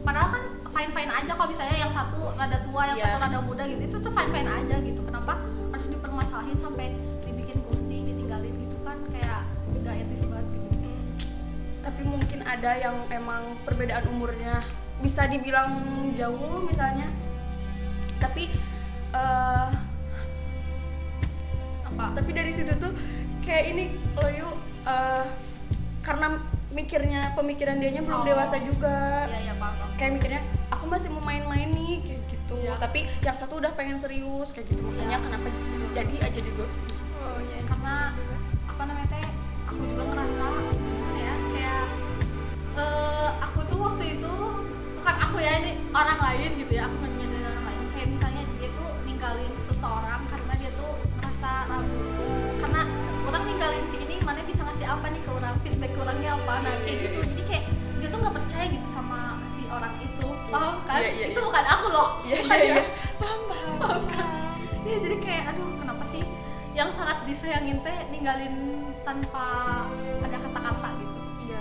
Padahal 0.00 0.28
kan 0.30 0.44
fine 0.70 0.90
fine 0.90 1.10
aja 1.10 1.32
kalau 1.34 1.48
misalnya 1.50 1.76
yang 1.76 1.92
satu 1.92 2.30
rada 2.32 2.58
tua 2.62 2.82
yang 2.86 2.96
Iya. 2.96 3.04
satu 3.04 3.16
rada 3.20 3.38
muda 3.42 3.62
gitu 3.66 3.82
itu 3.84 3.96
tuh 3.98 4.12
fine 4.14 4.30
fine 4.30 4.48
aja 4.48 4.76
gitu. 4.78 5.00
Kenapa 5.02 5.32
harus 5.70 5.86
dipermasalahin 5.86 6.56
sampai 6.56 6.94
dibikin 7.22 7.58
ghosting 7.66 8.06
ditinggalin 8.06 8.54
gitu 8.54 8.76
kan? 8.80 8.96
Kayak 9.10 9.42
gak 9.82 9.94
etis 9.98 10.24
banget 10.24 10.46
gitu. 10.54 10.90
Tapi 11.80 12.02
mungkin 12.06 12.38
ada 12.44 12.70
yang 12.76 12.96
emang 13.10 13.58
perbedaan 13.62 14.06
umurnya. 14.08 14.62
Bisa 15.00 15.26
dibilang 15.26 15.74
jauh 16.14 16.64
misalnya. 16.64 17.08
Tapi 18.16 18.52
eh, 19.10 19.68
apa 22.00 22.16
tapi 22.16 22.30
dari 22.32 22.48
situ 22.48 22.72
tuh 22.74 22.92
kayak 23.40 23.64
ini 23.68 23.84
lo 24.16 24.28
yuk 24.30 24.54
eh, 24.86 25.24
karena 26.00 26.26
mikirnya 26.70 27.36
pemikiran 27.36 27.76
dianya 27.76 28.00
belum 28.00 28.20
Oh. 28.20 28.24
dewasa 28.24 28.56
juga 28.58 29.28
iya 29.28 29.40
iya 29.44 29.54
paham 29.54 29.74
paham. 29.76 29.90
kayak 29.94 30.12
mikirnya 30.16 30.40
aku 30.70 30.84
masih 30.86 31.08
mau 31.10 31.20
main-main 31.20 31.68
nih 31.68 32.00
kayak 32.00 32.22
gitu 32.26 32.54
Iya. 32.56 32.74
tapi 32.78 33.04
yang 33.20 33.36
satu 33.36 33.60
udah 33.60 33.72
pengen 33.74 34.00
serius 34.00 34.48
kayak 34.50 34.66
gitu 34.66 34.80
makanya 34.80 35.12
Iya. 35.12 35.24
kenapa 35.28 35.46
jadi 35.92 36.14
aja 36.24 36.40
di 36.40 36.52
ghosting 36.56 36.88
oh 37.18 37.38
iya 37.42 37.60
karena 37.68 37.94
apa 38.64 38.82
namanya 38.82 39.08
teh 39.12 39.26
aku 39.66 39.82
juga 39.84 40.02
ngerasa 40.08 40.44
gimana 40.72 41.18
ya 41.20 41.34
kayak 41.52 41.84
eh 42.78 43.30
aku 43.40 43.60
tuh 43.66 43.78
waktu 43.82 44.04
itu 44.16 44.32
bukan 44.96 45.16
aku 45.20 45.36
ya 45.38 45.52
ini 45.58 45.72
orang 45.90 46.18
lain 46.22 46.50
gitu 46.56 46.72
ya 46.72 46.82
aku 46.86 46.96
menyadari 46.98 47.44
orang 47.44 47.64
lain 47.66 47.82
kayak 47.92 48.08
misalnya 48.08 48.42
dia 48.56 48.68
tuh 48.70 48.88
ninggalin 49.02 49.52
seseorang 49.58 50.22
karena 50.24 50.49
apa 56.50 56.66
nah 56.66 56.74
kayak 56.82 56.98
gitu. 57.06 57.18
Jadi 57.30 57.42
kayak 57.46 57.64
dia 58.02 58.08
tuh 58.10 58.18
nggak 58.18 58.34
percaya 58.34 58.66
gitu 58.66 58.86
sama 58.90 59.38
si 59.46 59.62
orang 59.70 59.94
itu. 60.02 60.28
Paham 60.50 60.76
kan? 60.82 60.98
Iya, 60.98 61.10
iya, 61.14 61.26
itu 61.30 61.38
iya. 61.38 61.46
bukan 61.46 61.64
aku 61.64 61.86
loh. 61.94 62.08
Iya, 62.26 62.36
bukan 62.42 62.58
iya, 62.58 62.74
iya. 62.74 62.84
paham 63.22 63.40
paham 63.46 63.72
paham 63.78 64.02
kan? 64.10 64.58
Iya 64.82 64.96
jadi 64.98 65.16
kayak 65.22 65.44
aduh 65.54 65.68
kenapa 65.78 66.04
sih 66.10 66.22
yang 66.74 66.90
sangat 66.90 67.22
disayangin 67.22 67.78
teh 67.86 67.96
ninggalin 68.10 68.54
tanpa 69.06 69.46
ada 70.26 70.36
kata-kata 70.42 70.88
gitu? 70.98 71.20
Iya 71.46 71.60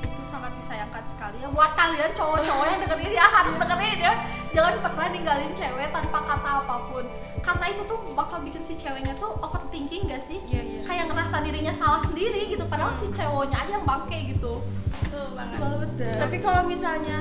itu 0.00 0.22
sangat 0.32 0.52
disayangkan 0.56 1.04
sekali. 1.04 1.36
Ya 1.44 1.48
buat 1.52 1.76
kalian 1.76 2.10
cowok-cowok 2.16 2.66
yang 2.72 2.80
dengerin 2.88 3.12
ya 3.12 3.26
harus 3.28 3.54
dengerin 3.60 3.98
ya. 4.00 4.14
Jangan 4.56 4.74
pernah 4.80 5.06
ninggalin 5.12 5.52
cewek 5.52 5.92
tanpa 5.92 6.18
kata 6.24 6.50
apa 6.64 6.76
pun 6.88 7.04
karena 7.42 7.66
itu 7.74 7.82
tuh 7.84 7.98
bakal 8.14 8.38
bikin 8.40 8.62
si 8.62 8.78
ceweknya 8.78 9.18
tuh 9.18 9.34
overthinking 9.42 10.06
gak 10.06 10.22
sih? 10.22 10.38
Iya 10.46 10.62
iya. 10.62 10.80
Kayak 10.86 11.04
ngerasa 11.10 11.36
dirinya 11.42 11.74
salah 11.74 12.02
sendiri 12.06 12.46
gitu 12.48 12.64
padahal 12.70 12.94
si 12.94 13.10
cowoknya 13.10 13.58
aja 13.66 13.72
yang 13.76 13.86
bangke 13.86 14.18
gitu. 14.30 14.62
Betul 15.02 15.26
banget. 15.34 15.88
Tapi 16.22 16.36
kalau 16.38 16.62
misalnya 16.64 17.18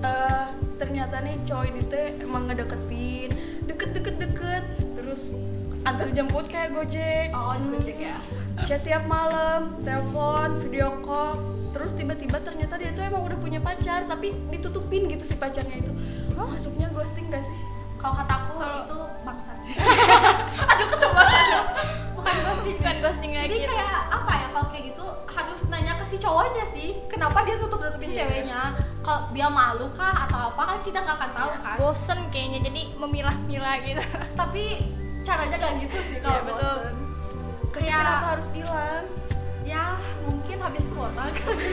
eh, 0.00 0.46
ternyata 0.80 1.20
nih 1.20 1.36
cowok 1.44 1.64
ini 1.68 1.80
tuh 1.84 2.06
emang 2.24 2.48
ngedeketin 2.48 3.30
deket 3.68 3.90
deket 3.92 4.16
deket 4.16 4.64
terus 4.96 5.36
antar 5.84 6.08
jemput 6.10 6.48
kayak 6.48 6.72
gojek. 6.72 7.28
Oh 7.36 7.52
gojek 7.76 7.98
ya. 8.00 8.16
Chat 8.64 8.82
tiap 8.82 9.04
malam 9.06 9.76
telepon 9.84 10.58
video 10.64 10.96
call 11.04 11.38
terus 11.68 11.92
tiba-tiba 11.92 12.40
ternyata 12.40 12.80
dia 12.80 12.90
tuh 12.96 13.04
emang 13.04 13.28
udah 13.28 13.38
punya 13.38 13.60
pacar 13.60 14.08
tapi 14.08 14.32
ditutupin 14.48 15.06
gitu 15.12 15.28
si 15.28 15.36
pacarnya 15.36 15.76
itu. 15.78 15.92
Masuknya 16.32 16.88
ghosting 16.90 17.28
gak 17.28 17.44
sih? 17.44 17.58
Kalau 17.98 18.14
kataku 18.14 18.54
Kalau- 18.56 18.86
itu 18.86 18.98
bangsa 19.26 19.52
aduh 20.70 20.86
keceplosan 20.88 21.46
bukan 22.14 22.36
ghosting 22.42 22.76
bukan 22.78 22.96
ghosting 23.00 23.32
lagi 23.32 23.48
jadi 23.48 23.56
gitu. 23.62 23.72
kayak 23.72 24.00
apa 24.10 24.32
ya 24.34 24.46
kalau 24.50 24.66
kayak 24.68 24.84
gitu 24.90 25.04
harus 25.28 25.60
nanya 25.68 25.92
ke 25.94 26.04
si 26.04 26.16
cowoknya 26.16 26.64
sih 26.66 26.88
kenapa 27.06 27.42
dia 27.42 27.54
nutup 27.56 27.78
nutupin 27.78 28.10
Iya. 28.10 28.24
ceweknya 28.24 28.60
kalau 29.00 29.20
dia 29.30 29.48
malu 29.48 29.86
kah 29.92 30.26
atau 30.26 30.50
apa 30.50 30.62
kan 30.64 30.78
kita 30.82 30.98
nggak 31.00 31.16
akan 31.16 31.30
tahu 31.32 31.48
kan 31.54 31.76
bosen 31.76 32.20
kayaknya 32.28 32.60
jadi 32.64 32.80
memilah-milah 32.96 33.76
gitu 33.82 34.02
tapi 34.34 34.64
caranya 35.22 35.56
gak 35.56 35.72
gitu 35.80 35.98
sih 36.08 36.16
kalau 36.18 36.34
Iya, 36.34 36.46
betul. 36.46 36.76
bosen 36.78 36.96
Kenapa 37.68 37.84
kayak 37.84 38.28
harus 38.32 38.48
hilang? 38.50 39.04
ya 39.62 39.84
mungkin 40.24 40.37
habis 40.54 40.84
kuota. 40.88 41.22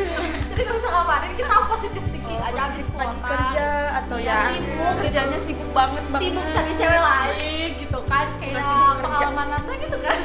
Jadi 0.49 0.59
nggak 0.61 0.75
bisa 0.75 0.87
ngapain 0.89 1.31
kita 1.33 1.55
positif 1.65 2.03
thinking 2.05 2.39
aja 2.39 2.61
habis 2.65 2.83
Lagi 2.85 2.91
kuota. 2.91 3.27
kerja 3.29 3.67
atau 3.95 4.17
Iya, 4.17 4.27
ya 4.27 4.39
sibuk 4.49 4.67
gitu. 4.67 4.99
kerjanya 4.99 5.39
sibuk 5.39 5.69
banget 5.71 6.03
banget. 6.05 6.21
sibuk 6.21 6.45
cari 6.49 6.71
cewek 6.73 7.01
lain. 7.01 7.69
Gitu 7.77 7.99
kan. 8.05 8.25
Kayak 8.35 8.63
pengalaman 8.97 9.47
Nata 9.49 9.73
gitu 9.77 9.97
kan. 9.97 10.17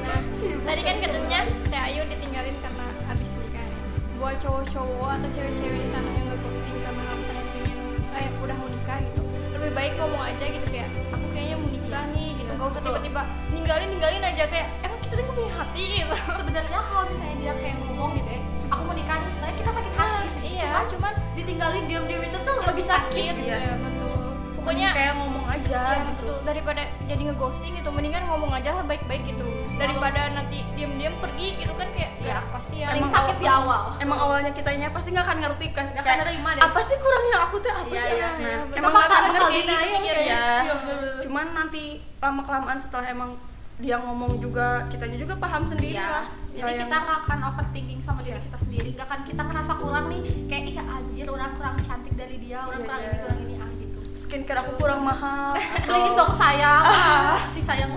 Nah 0.00 0.18
Sibuk. 0.34 0.62
Tadi 0.62 0.80
kan 0.82 0.96
katanya 0.98 1.38
Teh 1.64 1.80
Ayu 1.82 2.02
ditinggalin 2.06 2.56
karena 2.58 2.86
habis 3.04 3.30
nikah 3.36 3.66
buat 4.14 4.36
cowok-cowok 4.38 5.10
atau 5.14 5.28
cewek-cewek 5.30 5.78
di 5.78 5.88
sana 5.88 6.08
yang 6.10 6.26
nge-ghosting 6.26 6.76
karena 6.78 7.02
alasan 7.04 7.34
yang 7.34 7.48
pengen 7.50 7.78
eh 8.14 8.28
udah 8.40 8.56
mau 8.56 8.68
nikah 8.70 8.98
gitu. 9.02 9.20
Lebih 9.52 9.70
baik 9.72 9.92
ngomong 9.96 10.22
aja 10.22 10.44
gitu 10.46 10.66
kayak 10.66 10.88
aku 11.10 11.26
kayaknya 11.30 11.56
mau 11.56 11.68
nikah 11.68 12.04
nih 12.10 12.28
gitu. 12.34 12.50
Gak 12.50 12.68
usah 12.70 12.82
tiba-tiba 12.82 13.22
ninggalin 13.50 13.88
ninggalin 13.88 14.22
aja 14.22 14.44
kayak 14.46 14.68
emang 14.80 14.93
tuh 15.14 15.22
nggak 15.22 15.36
punya 15.36 15.52
hati 15.54 15.84
gitu 15.96 16.14
sebenarnya 16.32 16.78
kalau 16.80 17.04
misalnya 17.06 17.36
dia 17.38 17.52
kayak 17.54 17.76
ngomong 17.80 18.10
gitu 18.14 18.30
ya 18.30 18.40
aku 18.66 18.80
mau 18.82 18.94
nikah 18.94 19.16
nih 19.16 19.30
sebenarnya 19.30 19.56
kita 19.56 19.70
sakit 19.72 19.92
hati 19.94 20.26
sih 20.30 20.42
iya 20.52 20.66
cuman 20.66 20.84
cuman 20.88 21.12
ditinggalin 21.34 21.84
diam-diam 21.84 22.22
itu 22.22 22.38
tuh 22.40 22.56
lebih 22.64 22.84
sakit 22.84 23.32
gitu. 23.36 23.48
ya 23.48 23.74
betul 23.76 24.12
pokoknya 24.56 24.88
kayak 24.90 25.12
ngomong 25.14 25.44
aja 25.46 25.80
ya, 25.84 26.00
gitu. 26.06 26.24
betul. 26.24 26.36
daripada 26.42 26.82
jadi 27.04 27.22
ngeghosting 27.26 27.72
gitu 27.74 27.88
mendingan 27.90 28.24
ngomong 28.24 28.50
aja 28.50 28.70
lah 28.72 28.84
baik-baik 28.84 29.22
gitu 29.24 29.44
daripada 29.74 30.30
nanti 30.30 30.62
diam-diam 30.72 31.12
pergi 31.18 31.58
gitu 31.58 31.74
kan 31.74 31.88
kayak 31.90 32.10
ya 32.18 32.38
pasti 32.48 32.74
ya 32.78 32.88
Paling 32.88 33.02
Emang 33.02 33.12
sakit 33.12 33.34
awal- 33.34 33.42
di 33.42 33.48
awal 33.50 33.82
Emang 33.98 34.18
awalnya 34.18 34.50
kitanya 34.50 34.88
pasti 34.88 35.08
nggak 35.10 35.26
akan 35.26 35.38
ngerti 35.40 35.66
kan 35.68 35.84
Nggak 35.84 36.04
akan 36.06 36.16
nerima 36.22 36.50
deh. 36.50 36.62
apa 36.62 36.80
sih 36.80 36.96
kurangnya 36.96 37.38
aku 37.42 37.56
tuh 37.58 37.72
apa 37.74 37.90
Iya, 37.90 38.00
sih 38.00 38.14
iya, 38.14 38.28
Nah, 38.30 38.38
iya, 38.40 38.56
betul. 38.62 38.78
emang 38.78 38.90
Bakal- 38.90 39.04
nggak 39.04 39.20
akan 39.20 39.32
ngerti 39.34 39.54
gitu 39.58 39.72
mikirnya. 39.74 40.24
ya 40.24 40.44
Iya, 40.64 40.72
bener-bener. 40.72 41.14
cuman 41.20 41.46
nanti 41.52 41.84
lama 42.16 42.42
kelamaan 42.42 42.78
setelah 42.78 43.06
emang 43.06 43.30
dia 43.76 43.98
ngomong 43.98 44.38
juga 44.38 44.86
kitanya 44.86 45.18
juga 45.18 45.34
paham 45.34 45.66
sendiri 45.66 45.94
Iya. 45.94 46.06
lah 46.06 46.26
Jadi 46.54 46.86
kita 46.86 46.96
nggak 46.96 47.18
akan 47.20 47.38
overthinking 47.44 47.98
sama 47.98 48.22
diri 48.22 48.38
kita 48.38 48.54
sendiri, 48.56 48.88
nggak 48.94 49.04
akan 49.04 49.20
kita 49.26 49.42
ngerasa 49.42 49.72
kurang 49.74 50.06
nih, 50.06 50.20
kayak 50.46 50.64
iya 50.70 50.82
anjir 50.86 51.26
orang 51.26 51.50
kurang 51.52 51.74
cantik 51.80 52.14
dari 52.14 52.38
dia, 52.38 52.62
orang 52.62 52.78
Iya, 52.78 52.86
kurang 52.86 53.00
iya. 53.00 53.10
ini 53.10 53.18
kurang 53.18 53.38
ini 53.40 53.54
ah 53.56 53.70
gitu. 53.74 53.98
skincare 54.14 54.58
aku 54.60 54.72
kurang 54.78 55.02
mahal 55.02 55.58
Beliin 55.84 56.14
dong 56.14 56.30
sayang, 56.30 56.82
ah, 56.94 57.42
si 57.44 57.58
sayang 57.58 57.90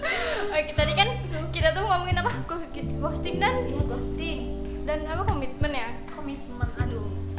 Oke, 0.54 0.70
tadi 0.70 0.92
kan 0.92 1.08
kita 1.48 1.72
tuh 1.72 1.82
ngomongin 1.82 2.20
apa? 2.20 2.30
Ghosting 3.00 3.40
dan 3.40 3.54
ghosting, 3.88 4.40
dan 4.84 5.08
apa 5.08 5.24
komitmen 5.24 5.72
ya? 5.72 5.88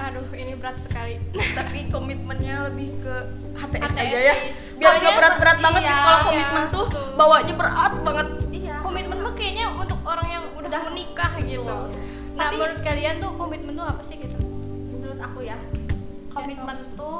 Aduh. 0.05 0.25
Ini 0.31 0.53
berat 0.55 0.77
sekali. 0.77 1.17
tapi 1.57 1.79
komitmennya 1.89 2.69
lebih 2.69 2.89
ke 3.01 3.15
HTS, 3.55 3.81
HTS 3.81 3.95
aja 3.95 4.19
ya 4.19 4.35
biar 4.75 4.93
nggak 4.99 5.13
berat-berat 5.15 5.57
banget 5.63 5.81
iya, 5.81 5.87
gitu 5.87 6.01
kalau 6.03 6.19
iya, 6.19 6.25
komitmen 6.27 6.63
tuh 6.67 6.85
betul. 6.91 7.05
bawanya 7.15 7.53
berat 7.55 7.93
banget 8.03 8.27
Iya. 8.51 8.75
komitmen 8.83 9.17
mah 9.23 9.33
kayaknya 9.33 9.65
untuk 9.71 9.99
orang 10.03 10.27
yang 10.27 10.43
udah, 10.51 10.67
Udah. 10.67 10.81
menikah 10.91 11.31
gitu. 11.39 11.63
Betul. 11.63 11.87
Nah, 12.35 12.43
Tapi- 12.51 12.55
menurut 12.59 12.79
kalian 12.83 13.15
tuh 13.23 13.31
komitmen 13.39 13.73
tuh 13.73 13.87
apa 13.87 14.01
sih 14.03 14.15
gitu? 14.19 14.37
Menurut 14.91 15.19
aku 15.23 15.39
ya, 15.41 15.55
komitmen 16.27 16.77
tuh 16.99 17.17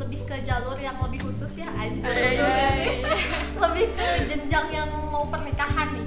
lebih 0.00 0.20
ke 0.24 0.36
jalur 0.42 0.80
yang 0.80 0.96
lebih 1.04 1.20
khusus 1.22 1.52
ya, 1.60 1.68
anjir. 1.76 2.08
Iya, 2.08 2.30
khusus. 2.32 2.56
iya, 2.56 2.92
lebih 3.68 3.86
ke 3.92 4.06
jenjang 4.24 4.66
yang 4.72 4.88
mau 5.12 5.28
pernikahan 5.28 5.92
nih. 5.92 6.06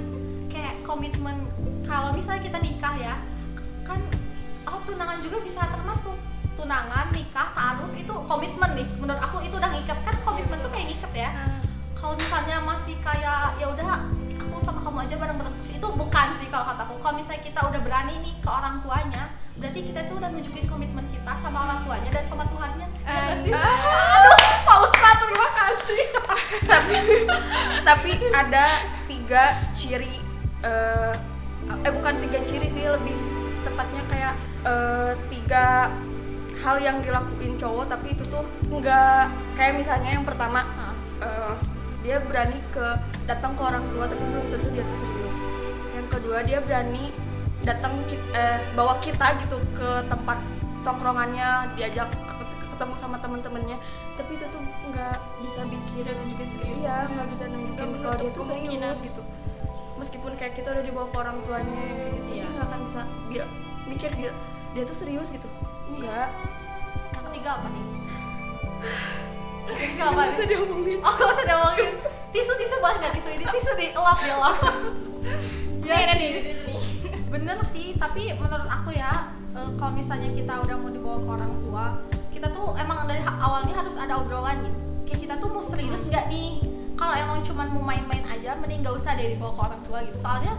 Kayak 0.50 0.74
komitmen 0.82 1.46
kalau 1.86 2.10
misalnya 2.10 2.42
kita 2.42 2.58
nikah 2.58 2.94
ya, 2.98 3.14
kan 3.86 4.02
oh 4.74 4.82
tunangan 4.84 5.18
juga 5.20 5.38
bisa 5.42 5.62
termasuk 5.68 6.16
tunangan, 6.58 7.14
nikah, 7.14 7.54
taruh 7.54 7.90
itu 7.94 8.14
komitmen 8.26 8.70
nih. 8.74 8.86
Menurut 8.98 9.22
aku 9.22 9.46
itu 9.46 9.54
udah 9.54 9.70
ngikat 9.70 9.98
kan 10.02 10.16
komitmen 10.26 10.58
tuh 10.58 10.70
kayak 10.74 10.90
ngikat 10.90 11.12
ya. 11.14 11.30
Nah, 11.30 11.62
Kalau 11.98 12.14
misalnya 12.14 12.62
masih 12.62 12.94
kayak 13.02 13.58
ya 13.58 13.66
udah 13.74 14.06
aku 14.38 14.56
sama 14.62 14.82
kamu 14.86 15.02
aja 15.02 15.14
bareng-bareng 15.18 15.54
terus 15.62 15.72
itu 15.74 15.88
bukan 15.94 16.28
sih 16.38 16.46
kalau 16.50 16.66
kataku. 16.66 16.94
Kalau 16.98 17.14
misalnya 17.18 17.42
kita 17.46 17.60
udah 17.62 17.80
berani 17.82 18.14
nih 18.22 18.34
ke 18.38 18.48
orang 18.50 18.78
tuanya, 18.82 19.22
berarti 19.58 19.80
kita 19.82 20.00
tuh 20.06 20.22
udah 20.22 20.30
nunjukin 20.30 20.66
komitmen 20.70 21.06
kita 21.10 21.32
sama 21.42 21.58
orang 21.66 21.82
tuanya 21.82 22.10
dan 22.14 22.24
sama 22.26 22.44
Tuhannya. 22.46 22.86
Ya 23.02 23.18
nggak 23.18 23.38
sih? 23.42 23.50
Aduh, 24.14 24.38
Pak 24.66 24.78
Ustadz 24.86 25.20
terima 25.26 25.48
kasih. 25.54 26.02
tapi 26.70 26.96
tapi 27.82 28.12
ada 28.30 28.66
tiga 29.10 29.58
ciri 29.74 30.22
eh, 30.62 31.14
eh 31.86 31.92
bukan 31.92 32.14
tiga 32.22 32.38
ciri 32.46 32.68
sih 32.70 32.84
lebih 32.86 33.14
tepatnya 33.66 34.02
kayak 34.10 34.34
eh, 34.64 35.12
tiga 35.28 35.92
hal 36.58 36.76
yang 36.78 36.98
dilakuin 37.00 37.54
cowok 37.54 37.86
tapi 37.86 38.12
itu 38.12 38.24
tuh 38.26 38.42
nggak 38.66 39.30
kayak 39.54 39.78
misalnya 39.78 40.10
yang 40.10 40.26
pertama 40.26 40.66
eh, 41.20 41.54
dia 42.02 42.22
berani 42.22 42.58
ke 42.70 42.86
datang 43.26 43.52
ke 43.54 43.62
orang 43.62 43.82
tua 43.90 44.06
tapi 44.06 44.22
belum 44.22 44.46
tentu 44.48 44.68
dia 44.70 44.84
tuh 44.86 44.98
serius. 44.98 45.36
Yang 45.94 46.06
kedua 46.14 46.38
dia 46.46 46.58
berani 46.62 47.10
datang 47.66 47.92
eh, 48.32 48.58
bawa 48.72 48.96
kita 48.98 49.34
gitu 49.44 49.58
ke 49.74 49.90
tempat 50.06 50.38
tongkrongannya 50.86 51.74
diajak 51.74 52.06
ke- 52.08 52.48
ketemu 52.70 52.94
sama 52.96 53.18
temen-temennya. 53.18 53.78
Tapi 54.14 54.38
itu 54.38 54.46
tuh 54.46 54.62
nggak 54.62 55.16
bisa 55.42 55.60
bikin 55.66 56.06
Udah 56.06 56.14
nunjukin 56.14 56.48
serius. 56.48 56.76
iya 56.78 56.96
nggak 57.10 57.28
bisa 57.34 57.44
nunjukin 57.50 57.88
kalau 57.98 58.16
dia 58.16 58.30
tuh 58.30 58.44
serius 58.46 58.98
gitu. 59.02 59.22
Meskipun 59.98 60.32
kayak 60.38 60.54
kita 60.54 60.70
udah 60.70 60.84
dibawa 60.86 61.06
ke 61.10 61.16
orang 61.18 61.36
tuanya 61.42 61.74
kayak 61.74 62.12
gitu 62.14 62.28
Iya. 62.30 62.34
dia 62.38 62.48
nggak 62.54 62.66
akan 62.70 62.80
bisa 62.86 63.00
dia 63.28 63.46
mikir 63.88 64.10
dia 64.14 64.30
dia 64.72 64.82
tuh 64.84 64.94
serius 64.94 65.28
gitu 65.28 65.48
enggak 65.88 66.28
Yang 67.10 67.24
ketiga 67.32 67.50
apa 67.56 67.66
nih? 67.68 67.88
Ketiga 69.68 70.04
apa? 70.08 70.20
bisa 70.30 70.44
diomongin 70.44 70.98
Oh, 71.00 71.12
gak 71.12 71.28
usah 71.28 71.44
diomongin. 71.44 71.90
Tisu, 72.28 72.52
tisu 72.54 72.74
boleh 72.78 72.96
nggak 72.98 73.12
tisu 73.16 73.28
ini? 73.32 73.44
Tisu 73.48 73.70
di 73.74 73.86
elap 73.90 74.18
di 74.20 74.28
elap. 74.28 74.56
Iya, 75.80 75.96
Iya 75.96 76.12
nih, 76.12 76.28
sih. 76.28 76.28
nih, 76.44 76.54
nih. 76.68 76.80
Bener 77.28 77.56
sih, 77.64 77.86
tapi 77.96 78.32
menurut 78.32 78.64
aku 78.64 78.92
ya, 78.92 79.32
eh, 79.52 79.68
kalau 79.76 79.92
misalnya 79.92 80.28
kita 80.32 80.60
udah 80.60 80.76
mau 80.76 80.88
dibawa 80.88 81.16
ke 81.18 81.28
orang 81.28 81.52
tua, 81.64 81.84
kita 82.28 82.48
tuh 82.48 82.76
emang 82.76 83.04
dari 83.04 83.20
awalnya 83.24 83.72
harus 83.74 83.96
ada 83.96 84.20
obrolan 84.20 84.60
gitu. 84.60 84.76
Kayak 85.04 85.20
kita 85.24 85.34
tuh 85.40 85.48
mau 85.48 85.64
serius 85.64 86.04
nggak 86.04 86.28
nih? 86.28 86.60
Kalau 86.94 87.14
emang 87.16 87.38
cuman 87.40 87.66
mau 87.72 87.82
main-main 87.82 88.24
aja, 88.28 88.56
mending 88.56 88.84
nggak 88.84 88.96
usah 88.96 89.16
deh 89.16 89.32
dibawa 89.32 89.52
ke 89.56 89.60
orang 89.64 89.80
tua 89.84 89.98
gitu. 90.04 90.18
Soalnya 90.20 90.52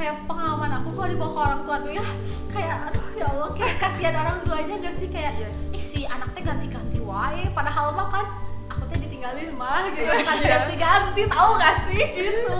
kayak 0.00 0.16
pengalaman 0.24 0.80
aku 0.80 0.88
kalau 0.96 1.08
dibawa 1.12 1.28
ke 1.28 1.40
orang 1.44 1.60
tua 1.68 1.76
tuh 1.84 1.92
ya 1.92 2.04
kayak 2.48 2.76
aduh 2.88 3.06
ya 3.12 3.26
Allah 3.28 3.48
kayak 3.52 3.76
kasihan 3.76 4.16
orang 4.16 4.40
tuanya 4.48 4.74
gak 4.80 4.94
sih? 4.96 5.08
Kayak 5.12 5.32
Iya. 5.36 5.48
ih 5.76 5.84
si 5.84 6.00
anaknya 6.08 6.40
ganti-ganti 6.40 6.98
wae 7.04 7.44
padahal 7.52 7.92
mah 7.92 8.08
kan 8.08 8.24
aku 8.72 8.88
teh 8.88 8.96
ditinggalin 8.96 9.52
mah 9.60 9.92
gitu. 9.92 10.08
Iya. 10.08 10.24
kan 10.24 10.38
ganti-ganti 10.40 11.22
tahu 11.28 11.50
gak 11.60 11.76
sih? 11.84 12.04
Gitu. 12.16 12.56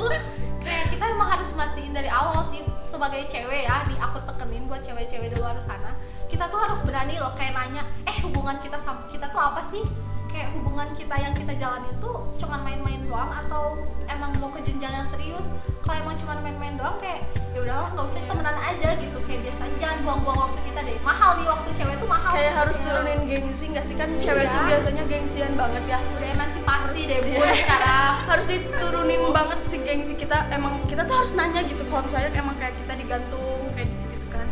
Kayak 0.60 0.84
kita 0.92 1.04
emang 1.16 1.28
harus 1.32 1.50
mastiin 1.56 1.96
dari 1.96 2.12
awal 2.12 2.44
sih 2.44 2.60
sebagai 2.76 3.24
cewek 3.32 3.64
ya 3.64 3.88
di 3.88 3.96
aku 3.96 4.20
tekenin 4.28 4.68
buat 4.68 4.84
cewek-cewek 4.84 5.32
di 5.32 5.36
luar 5.40 5.56
sana. 5.64 5.96
Kita 6.28 6.52
tuh 6.52 6.60
harus 6.60 6.84
berani 6.84 7.16
loh 7.16 7.32
kayak 7.40 7.56
nanya 7.56 7.88
eh 8.04 8.20
hubungan 8.20 8.60
kita 8.60 8.76
sama 8.76 9.08
kita 9.08 9.32
tuh 9.32 9.40
apa 9.40 9.64
sih? 9.64 9.80
Kayak 10.28 10.52
hubungan 10.60 10.92
kita 10.92 11.16
yang 11.16 11.32
kita 11.32 11.56
jalanin 11.56 11.96
tuh 12.04 12.28
cuman 12.36 12.60
main-main 12.60 13.00
doang 13.08 13.32
atau 13.32 13.80
emang 14.06 14.30
mau 14.36 14.52
ke 14.52 14.60
jenjang 14.60 14.92
yang 14.92 15.08
serius 15.08 15.48
kalau 15.90 16.06
emang 16.06 16.22
cuman 16.22 16.38
main-main 16.46 16.74
doang 16.78 16.94
kayak 17.02 17.26
ya 17.50 17.66
udahlah 17.66 17.90
nggak 17.90 18.06
usah 18.06 18.22
temenan 18.30 18.54
aja 18.62 18.88
gitu. 18.94 19.18
Kayak 19.26 19.40
biasa 19.42 19.60
aja 19.66 19.76
jangan 19.82 19.98
buang-buang 20.06 20.38
waktu 20.38 20.60
kita 20.70 20.80
deh. 20.86 20.96
Mahal 21.02 21.30
nih 21.34 21.46
waktu 21.50 21.68
cewek 21.74 21.96
tuh 21.98 22.06
mahal 22.06 22.30
kayak 22.30 22.54
harus 22.54 22.76
turunin 22.78 23.20
gengsi 23.26 23.64
nggak 23.74 23.84
sih? 23.90 23.94
Kan 23.98 24.08
cewek 24.22 24.46
Iya. 24.46 24.54
tuh 24.54 24.62
biasanya 24.70 25.02
gengsian 25.10 25.52
banget 25.58 25.84
ya. 25.90 25.98
Udah 26.14 26.28
emansipasi 26.30 27.00
deh 27.10 27.18
Iya. 27.26 27.38
bun 27.42 27.48
sekarang. 27.58 28.14
Harus 28.30 28.46
diturunin 28.46 29.22
banget 29.34 29.58
si 29.66 29.76
gengsi 29.82 30.14
kita. 30.14 30.38
Emang 30.54 30.78
kita 30.86 31.02
tuh 31.02 31.14
harus 31.18 31.34
nanya 31.34 31.60
gitu 31.66 31.82
kalau 31.90 32.06
misalnya 32.06 32.30
emang 32.38 32.54
kayak 32.54 32.74
kita 32.86 32.92
digantung 32.94 33.60
kayak 33.74 33.88
gitu, 33.90 34.06
gitu 34.14 34.26
kan. 34.30 34.46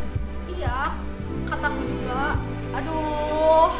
Iya 0.51 0.77
kataku 1.47 1.81
juga. 1.87 2.35
Aduh 2.75 3.71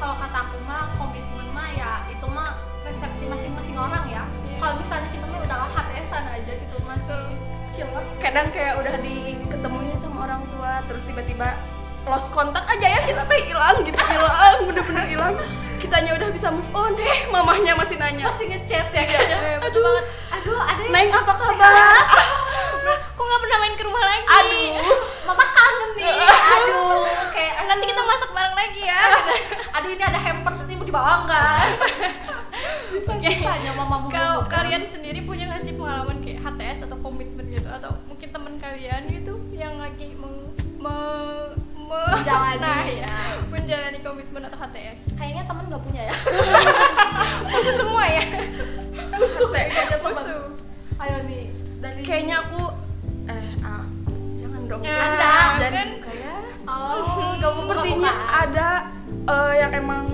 kalau 0.00 0.16
kataku 0.16 0.56
mah 0.64 0.88
komitmen 0.96 1.46
mah 1.52 1.68
ya 1.70 1.90
itu 2.08 2.24
mah 2.26 2.56
persepsi 2.80 3.28
masing-masing 3.28 3.76
orang 3.76 4.04
ya. 4.08 4.24
Iya. 4.24 4.56
kalau 4.58 4.74
misalnya 4.76 5.08
kita 5.12 5.24
mah 5.24 5.40
udah 5.40 5.58
HTSan 5.70 6.24
aja 6.26 6.52
gitu 6.56 6.76
masih 6.82 7.20
chill 7.70 7.88
lah. 7.92 8.04
Kadang 8.18 8.48
kayak 8.50 8.74
udah 8.76 8.94
diketemuin 8.98 9.96
sama 9.96 10.18
orang 10.24 10.42
tua 10.48 10.80
terus 10.84 11.04
tiba-tiba 11.04 11.48
lost 12.02 12.32
kontak 12.32 12.64
aja 12.66 12.86
ya 12.88 13.00
kita 13.04 13.22
teh 13.28 13.40
hilang 13.44 13.76
gitu 13.84 14.00
hilang 14.00 14.58
bener-bener 14.64 15.04
hilang. 15.06 15.34
Kitanya 15.76 16.12
udah 16.12 16.28
bisa 16.28 16.48
move 16.48 16.72
on. 16.72 16.92
Deh 16.92 17.28
mamahnya 17.28 17.72
masih 17.72 17.96
nanya. 17.96 18.24
Masih 18.26 18.48
ngechat 18.48 18.88
ya 18.90 19.04
Eh, 19.04 19.56
betul 19.60 19.80
banget. 19.80 20.04
aduh 20.30 20.56
ada 20.56 20.80
yang 20.80 20.92
neng 20.92 21.08
apa 21.12 21.32
kabar 21.36 22.04
nggak 23.30 23.42
pernah 23.46 23.58
main 23.62 23.74
ke 23.78 23.84
rumah 23.86 24.02
lagi. 24.02 24.26
Aduh. 24.26 24.98
Mama 25.22 25.44
kangen 25.46 25.90
nih. 25.94 26.18
Aduh. 26.58 27.06
Kayak 27.30 27.54
nanti 27.70 27.84
kita 27.86 28.02
masak 28.02 28.30
bareng 28.34 28.56
lagi 28.58 28.82
ya. 28.82 29.00
Aduh 29.78 29.90
ini 29.94 30.02
ada 30.02 30.18
hampers 30.18 30.66
nih 30.66 30.74
mau 30.74 30.86
dibawa 30.86 31.12
nggak? 31.30 31.62
Bisa 32.98 33.12
bisanya 33.22 33.70
mama 33.78 34.02
mau 34.02 34.10
kalau 34.10 34.42
kalian 34.50 34.82
sendiri 34.90 35.22
punya 35.22 35.46
nggak 35.46 35.62
sih 35.62 35.78
pengalaman 35.78 36.18
kayak 36.26 36.42
HTS 36.42 36.90
atau 36.90 36.98
komitmen 36.98 37.46
gitu? 37.54 37.70
Atau 37.70 37.94
mungkin 38.10 38.28
teman 38.34 38.58
kalian 38.58 39.06
gitu 39.06 39.38
yang 39.54 39.78
lagi 39.78 40.10
meng, 40.18 40.50
me- 40.82 41.54
me- 41.78 42.10
Menjalani, 42.10 42.58
nah, 42.58 42.82
ya. 42.82 43.14
menjalani 43.46 43.98
komitmen 44.02 44.42
atau 44.42 44.58
HTS 44.58 45.14
kayaknya 45.14 45.46
temen 45.46 45.70
nggak 45.70 45.82
punya 45.86 46.02
ya. 46.10 46.14
Musuh 47.46 47.74
semua 47.78 48.02
ya? 48.10 48.26
Musuh. 49.14 49.48
Kayaknya 49.54 49.98
musuh. 50.02 50.42
Ayo 50.98 51.18
nih 51.30 51.46
kayaknya 52.04 52.44
aku 52.44 52.89
eh 53.30 53.48
ah 53.62 53.84
jangan 54.36 54.60
dong 54.66 54.80
Ya, 54.82 54.96
Anda, 54.98 55.32
dan 55.60 55.72
kan? 55.72 55.88
kayak 56.02 56.40
oh 56.66 57.34
nggak 57.38 57.50
mau 57.50 57.58
sepertinya 57.62 58.12
ada 58.28 58.68
eh, 59.06 59.52
yang 59.56 59.72
emang 59.74 60.04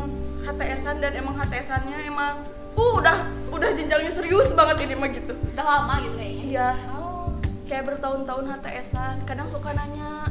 HTSan 0.44 0.96
dan 1.00 1.12
emang 1.16 1.34
HTSannya 1.34 1.98
emang 2.06 2.34
uh 2.76 2.92
udah 2.94 3.18
udah 3.50 3.68
jenjangnya 3.72 4.12
serius 4.12 4.52
banget 4.52 4.84
ini 4.84 4.94
mah 4.94 5.08
gitu. 5.10 5.32
Udah 5.32 5.64
lama 5.64 5.94
gitu 6.04 6.14
kayaknya. 6.14 6.44
Iya. 6.46 6.68
Oh. 6.92 7.32
Kayak 7.66 7.84
bertahun-tahun 7.88 8.44
HTSan 8.52 9.14
kadang 9.24 9.48
suka 9.48 9.72
nanya 9.72 10.28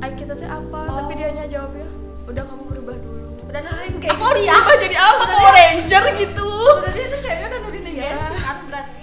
ay 0.00 0.12
kita 0.12 0.34
teh 0.34 0.44
apa? 0.44 0.80
Oh. 0.90 0.96
tapi 0.98 1.12
dianya 1.14 1.46
jawabnya 1.46 1.88
udah 2.26 2.42
kamu 2.42 2.62
berubah 2.68 2.96
dulu. 2.98 3.28
Udah 3.48 3.60
nurunin 3.62 3.94
aku 4.06 4.22
harus 4.22 4.42
gengsi 4.42 4.50
ya? 4.50 4.54
berubah 4.58 4.76
jadi 4.78 4.96
apa? 4.98 5.24
Power 5.24 5.52
Ranger 5.54 6.04
gitu. 6.16 6.48
sebenarnya 6.60 7.04
itu 7.06 7.18
cewek 7.18 7.44
udah 7.46 7.58
nurunin 7.60 7.82
gengsi 7.86 8.36
kan 8.36 8.56
berarti 8.66 8.99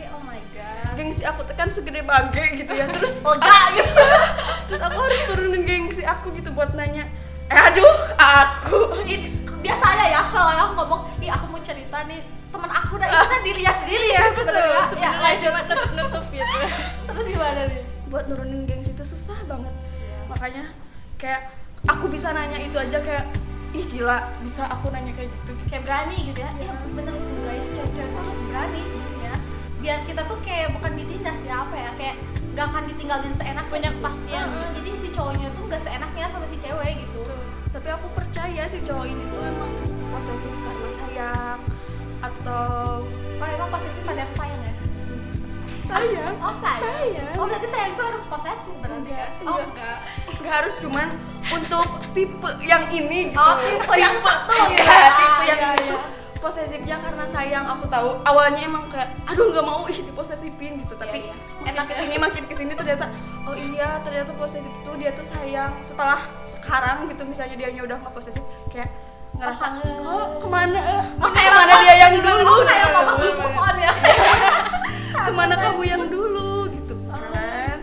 gengsi 1.08 1.24
aku 1.24 1.40
tuh 1.48 1.56
kan 1.56 1.72
segede 1.72 2.04
bage 2.04 2.60
gitu 2.60 2.72
ya 2.76 2.84
terus 2.92 3.20
lega 3.24 3.60
gitu 3.80 4.04
terus 4.68 4.82
aku 4.84 5.00
harus 5.00 5.22
turunin 5.32 5.64
gengsi 5.64 6.04
aku 6.04 6.36
gitu 6.36 6.52
buat 6.52 6.76
nanya 6.76 7.08
eh 7.48 7.56
aduh 7.56 7.96
aku. 8.20 9.08
Ini 9.08 9.32
biasanya 9.64 10.06
ya 10.12 10.20
kalau 10.28 10.52
aku 10.52 10.74
ngomong 10.84 11.02
ih 11.24 11.32
aku 11.32 11.48
mau 11.48 11.64
cerita 11.64 12.04
nih 12.04 12.20
teman 12.52 12.68
aku 12.68 13.00
udah 13.00 13.08
itu 13.08 13.28
kan 13.32 13.40
diri 13.40 13.62
ya 13.64 13.72
sendiri 13.72 14.08
ya 14.12 14.20
betul. 14.28 14.36
sebenarnya. 14.44 14.68
Ya, 14.68 14.84
sebenarnya 14.92 15.20
lanjut. 15.24 15.44
cuma 15.48 15.60
nutup 15.64 15.92
nutup 15.96 16.26
gitu. 16.28 16.58
Terus 17.08 17.26
gimana 17.32 17.62
nih? 17.72 17.82
Buat 18.12 18.26
nurunin 18.28 18.62
gengsi 18.68 18.92
itu 18.92 19.04
susah 19.08 19.40
banget. 19.48 19.72
Makanya 20.28 20.76
kayak 21.16 21.56
aku 21.88 22.12
bisa 22.12 22.36
nanya 22.36 22.60
itu 22.60 22.76
aja 22.76 23.00
kayak 23.00 23.32
ih 23.72 23.86
gila 23.96 24.28
bisa 24.44 24.68
aku 24.68 24.92
nanya 24.92 25.16
kayak 25.16 25.32
gitu. 25.32 25.52
Kayak 25.72 25.88
berani 25.88 26.18
gitu 26.28 26.40
ya? 26.44 26.52
Iya 26.52 26.74
bener 26.92 27.16
tuh 27.16 27.40
guys. 27.48 27.68
Cewek-cewek 27.72 28.12
harus 28.12 28.40
berani 28.52 28.82
sebenarnya 28.84 29.17
biar 29.78 30.00
kita 30.04 30.22
tuh 30.24 30.38
kayak 30.42 30.74
bukan 30.74 30.92
ditindas 30.94 31.40
ya 31.42 31.62
apa 31.62 31.76
ya 31.76 31.92
kayak 31.94 32.16
nggak 32.52 32.66
akan 32.68 32.84
ditinggalin 32.86 33.30
seenaknya 33.32 33.70
Banyak 33.70 33.92
gitu. 33.92 34.00
kepastian. 34.00 34.46
Heeh, 34.48 34.70
jadi 34.76 34.90
si 34.94 35.08
cowoknya 35.12 35.48
tuh 35.52 35.64
nggak 35.64 35.82
seenaknya 35.82 36.26
sama 36.28 36.46
si 36.46 36.58
cewek 36.58 36.92
gitu 37.00 37.22
tapi 37.68 37.88
aku 37.88 38.08
percaya 38.12 38.64
si 38.66 38.80
cowok 38.82 39.06
ini 39.06 39.24
tuh 39.28 39.42
emang 39.44 39.72
posesif 40.10 40.50
karena 40.50 40.90
sayang 40.96 41.60
atau 42.18 43.06
oh 43.38 43.48
emang 43.48 43.70
posesif 43.70 44.02
ada 44.04 44.18
yang 44.20 44.34
sayang 44.34 44.62
ya 44.62 44.74
sayang 45.86 46.36
oh 46.42 46.56
sayang 46.58 46.82
Sayang. 46.82 47.34
oh 47.38 47.46
berarti 47.46 47.68
sayang 47.70 47.94
tuh 47.94 48.06
harus 48.08 48.24
posesif 48.26 48.74
berarti 48.82 48.98
Enggak, 49.06 49.30
kan 49.30 49.46
oh 49.46 49.58
enggak. 49.62 49.68
enggak 49.70 49.98
nggak 50.42 50.56
harus 50.58 50.74
cuman 50.82 51.08
untuk 51.48 51.86
tipe 52.12 52.50
yang 52.62 52.84
ini 52.90 53.20
gitu 53.30 53.38
Oh, 53.38 53.56
tipe 53.62 53.94
yang 53.96 54.16
satu. 54.20 54.58
iya 54.74 55.00
tipe 55.14 55.44
yang 55.46 55.60
Iya, 55.62 55.70
itu 55.78 55.86
iya. 55.86 55.98
Posesifnya 56.38 56.98
karena 56.98 57.26
sayang 57.26 57.66
aku 57.68 57.86
tahu. 57.88 58.10
Awalnya 58.24 58.62
emang 58.64 58.86
kayak 58.88 59.10
aduh 59.24 59.48
nggak 59.48 59.64
mau 59.64 59.84
ih 59.86 60.00
diposesifin 60.02 60.80
gitu. 60.80 60.94
Tapi 60.94 61.18
Iya, 61.20 61.34
iya. 61.34 61.70
Enak 61.70 61.86
ke 61.86 61.96
sini 61.96 62.16
makin 62.16 62.44
ke 62.44 62.54
sini 62.54 62.72
ternyata 62.72 63.06
oh 63.44 63.54
iya 63.54 64.00
ternyata 64.02 64.32
posesif 64.34 64.68
itu 64.68 64.92
dia 64.96 65.12
tuh 65.12 65.26
sayang. 65.26 65.72
Setelah 65.82 66.20
sekarang 66.42 67.08
gitu 67.08 67.24
misalnya 67.24 67.56
dianya 67.56 67.82
udah 67.84 67.98
nggak 67.98 68.14
posesif 68.14 68.42
kayak 68.68 68.90
ngerasa 69.34 69.66
kok 69.80 70.28
ke 70.40 70.48
mana 70.48 70.80
eh 70.80 71.04
Oh, 71.20 71.30
kayak 71.30 71.46
ke 71.48 71.56
mana 71.56 71.70
mama- 71.70 71.84
dia 71.84 71.96
yang 72.00 72.14
dulu? 72.18 72.44
oh, 72.48 72.62
kayak 72.64 72.88
mama. 72.88 73.02
Gitu. 73.04 73.18
belum 73.20 73.36
move 73.38 73.58
on 73.60 73.76
ya. 73.78 73.92
Ke 75.28 75.32
mana 75.32 75.56
kamu 75.56 75.82
yang 75.84 76.04
dulu? 76.08 76.50
Gitu 76.68 76.94
Oh. 77.06 77.20
kan? 77.28 77.80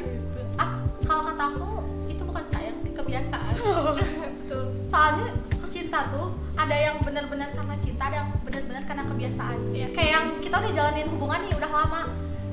Ah, 0.57 0.73
kalau 1.05 1.23
kata 1.25 1.45
aku 1.47 1.69
itu 2.07 2.23
bukan 2.23 2.45
sayang 2.49 2.79
kebiasaan. 2.89 3.53
Betul. 4.41 4.65
Soalnya 4.89 5.27
cinta 5.69 6.07
tuh 6.09 6.27
ada 6.55 6.73
yang 6.73 6.97
benar-benar 7.01 7.51
karena 7.53 7.75
cinta 7.77 8.03
ada 8.05 8.17
yang 8.17 8.31
benar-benar 8.55 8.85
karena 8.87 9.05
kebiasaan. 9.11 9.59
Iya. 9.75 9.89
kayak 9.91 10.11
yang 10.15 10.27
kita 10.39 10.55
udah 10.63 10.71
jalanin 10.71 11.09
hubungan 11.11 11.39
nih 11.43 11.53
udah 11.59 11.71
lama. 11.75 12.03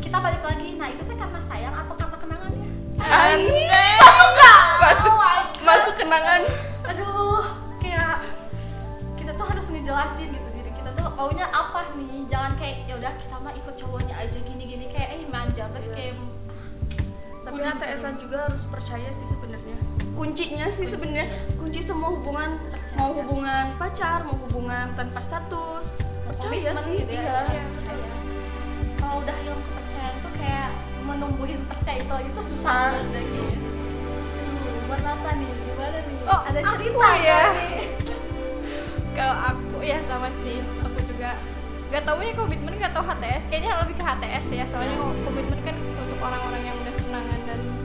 Kita 0.02 0.18
balik 0.18 0.42
lagi. 0.42 0.70
Nah 0.74 0.88
itu 0.90 1.02
tuh 1.06 1.14
karena 1.14 1.40
sayang 1.46 1.76
atau 1.78 1.94
karena 1.94 2.18
kenangannya 2.18 2.70
Aneh. 2.98 3.94
masuk 4.02 4.30
nggak? 4.34 4.58
Masuk 4.82 5.14
Oh 5.14 5.38
masuk 5.62 5.94
kenangan. 6.02 6.42
Aduh 6.90 7.46
kayak 7.78 8.26
kita 9.14 9.32
tuh 9.38 9.46
harus 9.46 9.66
ngejelasin 9.70 10.34
gitu. 10.34 10.48
Diri 10.58 10.72
kita 10.74 10.90
tuh 10.98 11.06
maunya 11.14 11.46
apa 11.54 11.86
nih? 11.94 12.26
Jangan 12.34 12.58
kayak 12.58 12.90
ya 12.90 12.98
udah 12.98 13.14
kita 13.22 13.36
mah 13.38 13.54
ikut 13.54 13.76
cowoknya 13.78 14.16
aja 14.18 14.38
gini-gini. 14.42 14.90
Kayak 14.90 15.22
eh 15.22 15.24
manja 15.30 15.70
banget 15.70 15.94
kayak 15.94 16.18
tapi 17.42 17.58
HTSan 17.58 18.22
juga 18.22 18.46
harus 18.50 18.64
percaya 18.70 19.10
sih 19.14 19.28
sebenarnya. 19.30 19.78
Kuncinya 20.14 20.66
sih 20.70 20.86
sebenarnya 20.86 21.30
kunci 21.72 21.88
semua 21.88 22.12
hubungan 22.12 22.60
Percaya. 22.68 23.00
mau 23.00 23.12
hubungan 23.16 23.66
pacar 23.80 24.28
mau 24.28 24.36
hubungan 24.44 24.92
tanpa 24.92 25.24
status 25.24 25.96
percaya 26.28 26.52
komitmen 26.52 26.76
sih. 26.84 27.00
gitu 27.00 27.16
ya, 27.16 27.24
iya. 27.24 27.42
iya, 27.48 27.64
percaya. 27.64 28.08
Kalau 29.00 29.16
udah 29.24 29.36
hilang 29.40 29.64
kepercayaan 29.64 30.16
tuh 30.20 30.32
kayak 30.36 30.70
menumbuhin 31.08 31.64
percaya 31.72 32.04
itu 32.04 32.12
lagi 32.12 32.30
tuh 32.36 32.44
susah 32.44 32.92
Aduh, 32.92 33.56
buat 34.84 35.00
apa 35.00 35.30
nih? 35.40 35.48
Gimana 35.48 36.00
nih? 36.04 36.16
Oh, 36.28 36.40
ada 36.44 36.60
cerita 36.60 37.10
ya. 37.24 37.44
kalau 39.16 39.36
aku 39.56 39.78
ya 39.80 40.04
sama 40.04 40.28
sih 40.44 40.60
aku 40.84 41.00
juga 41.08 41.40
nggak 41.88 42.04
tahu 42.04 42.20
ini 42.20 42.36
komitmen 42.36 42.76
nggak 42.84 42.92
tahu 42.92 43.04
HTS 43.08 43.48
kayaknya 43.48 43.80
lebih 43.80 43.96
ke 43.96 44.04
HTS 44.04 44.46
ya 44.60 44.68
soalnya 44.68 44.92
kalau 45.00 45.16
komitmen 45.24 45.60
kan 45.64 45.76
untuk 45.80 46.20
orang-orang 46.20 46.68
yang 46.68 46.76
udah 46.84 46.94
tunangan 47.00 47.40
dan 47.48 47.60
ya 47.64 47.81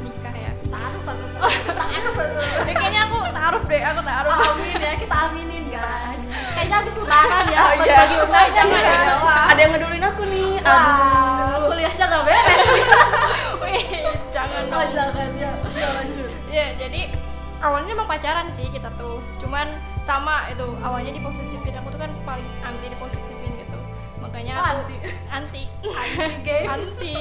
taruh 0.76 1.02
atau 1.02 1.26
taruh 1.40 2.30
ya, 2.68 2.74
kayaknya 2.76 3.00
aku 3.08 3.16
taruh 3.32 3.62
deh 3.64 3.82
aku 3.82 4.00
taruh. 4.04 4.32
Amin 4.36 4.76
ya 4.76 4.92
kita 4.96 5.16
aminin 5.28 5.64
guys. 5.72 6.20
Kayaknya 6.52 6.76
habis 6.80 6.94
lebaran 6.96 7.44
ya 7.48 7.60
Oh, 7.66 7.72
iya. 7.84 7.96
bagi 8.00 8.16
undangan 8.20 8.50
Jangan, 8.56 8.80
ya 8.80 8.96
ada 9.52 9.60
yang 9.60 9.72
ngedulin 9.76 10.04
aku 10.04 10.22
nih. 10.26 10.52
Wah, 10.60 10.72
aduh. 10.72 11.68
kuliahnya 11.70 12.04
nggak 12.06 12.22
beres. 12.24 12.60
Wih, 13.64 13.84
jangan 14.32 14.62
oh 14.66 14.82
dong. 14.82 14.92
jangan 14.92 15.28
ya. 15.36 15.52
Ya 15.76 15.88
lanjut. 15.92 16.30
Ya 16.48 16.66
jadi 16.76 17.00
awalnya 17.60 17.90
emang 17.92 18.08
pacaran 18.08 18.48
sih 18.48 18.66
kita 18.68 18.88
tuh. 18.96 19.20
Cuman 19.36 19.68
sama 20.00 20.48
itu 20.48 20.64
awalnya 20.80 21.12
diposesifin 21.12 21.74
aku 21.76 21.88
tuh 21.92 22.00
kan 22.00 22.10
paling 22.24 22.46
anti 22.62 22.86
diposesifin 22.88 23.34
gitu 23.34 23.35
makanya 24.36 24.54
Oh, 24.54 24.68
anti. 24.84 24.96
anti. 25.32 25.62
Anti, 25.80 26.28
guys. 26.46 26.68
anti. 26.68 27.16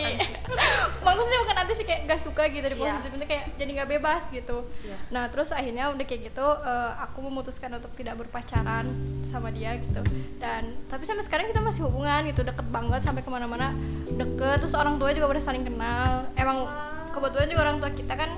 Maksudnya 0.99 1.39
bukan 1.39 1.55
anti 1.55 1.73
sih 1.73 1.85
kayak 1.87 2.01
gak 2.05 2.19
suka 2.19 2.43
gitu 2.47 2.59
Iya. 2.61 2.75
diposesifin 2.75 3.17
tuh 3.17 3.29
kayak 3.29 3.55
jadi 3.55 3.71
nggak 3.71 3.89
bebas 3.89 4.23
gitu. 4.29 4.67
Iya. 4.83 4.97
nah 5.07 5.23
terus 5.31 5.49
akhirnya 5.49 5.87
udah 5.89 6.03
kayak 6.03 6.21
gitu 6.27 6.43
eh, 6.43 6.91
aku 6.99 7.23
memutuskan 7.23 7.71
untuk 7.71 7.95
tidak 7.95 8.19
berpacaran 8.19 8.91
sama 9.23 9.47
dia 9.47 9.79
gitu. 9.79 10.03
Dan 10.35 10.75
tapi 10.85 11.07
sampai 11.07 11.23
sekarang 11.23 11.47
kita 11.47 11.63
masih 11.63 11.87
hubungan 11.87 12.27
gitu 12.27 12.43
deket 12.43 12.67
banget 12.67 12.99
sampai 12.99 13.23
ke 13.23 13.31
mana-mana 13.31 13.71
deket. 14.11 14.59
Terus 14.59 14.75
orang 14.75 14.99
tua 14.99 15.15
juga 15.15 15.31
udah 15.31 15.39
saling 15.41 15.63
kenal. 15.63 16.27
Emang 16.35 16.67
kebetulan 17.09 17.47
juga 17.47 17.61
orang 17.63 17.77
tua 17.79 17.91
kita 17.91 18.11
kan 18.13 18.29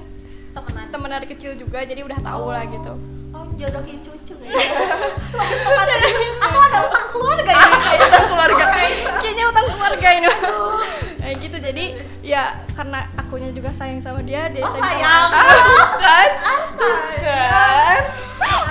temenan. 0.53 0.85
temen 0.87 1.09
dari 1.11 1.27
kecil 1.27 1.51
juga 1.53 1.81
jadi 1.81 2.01
udah 2.01 2.19
tahu 2.21 2.45
lah 2.47 2.61
gitu. 2.63 2.93
Oh 3.33 3.43
jodohin 3.53 3.99
cucu 3.99 4.33
kayaknya 4.39 4.65
tepatnya 5.61 5.97
karena 12.77 13.09
akunya 13.17 13.49
juga 13.49 13.73
sayang 13.73 13.97
sama 13.97 14.21
dia 14.21 14.53
dia 14.53 14.61
oh 14.61 14.69
sayang 14.69 14.85
sayang. 15.01 15.29
sama 15.33 15.37
ah 15.73 15.87
kan? 15.97 16.29
Tuh 16.77 16.97
kan? 17.25 18.01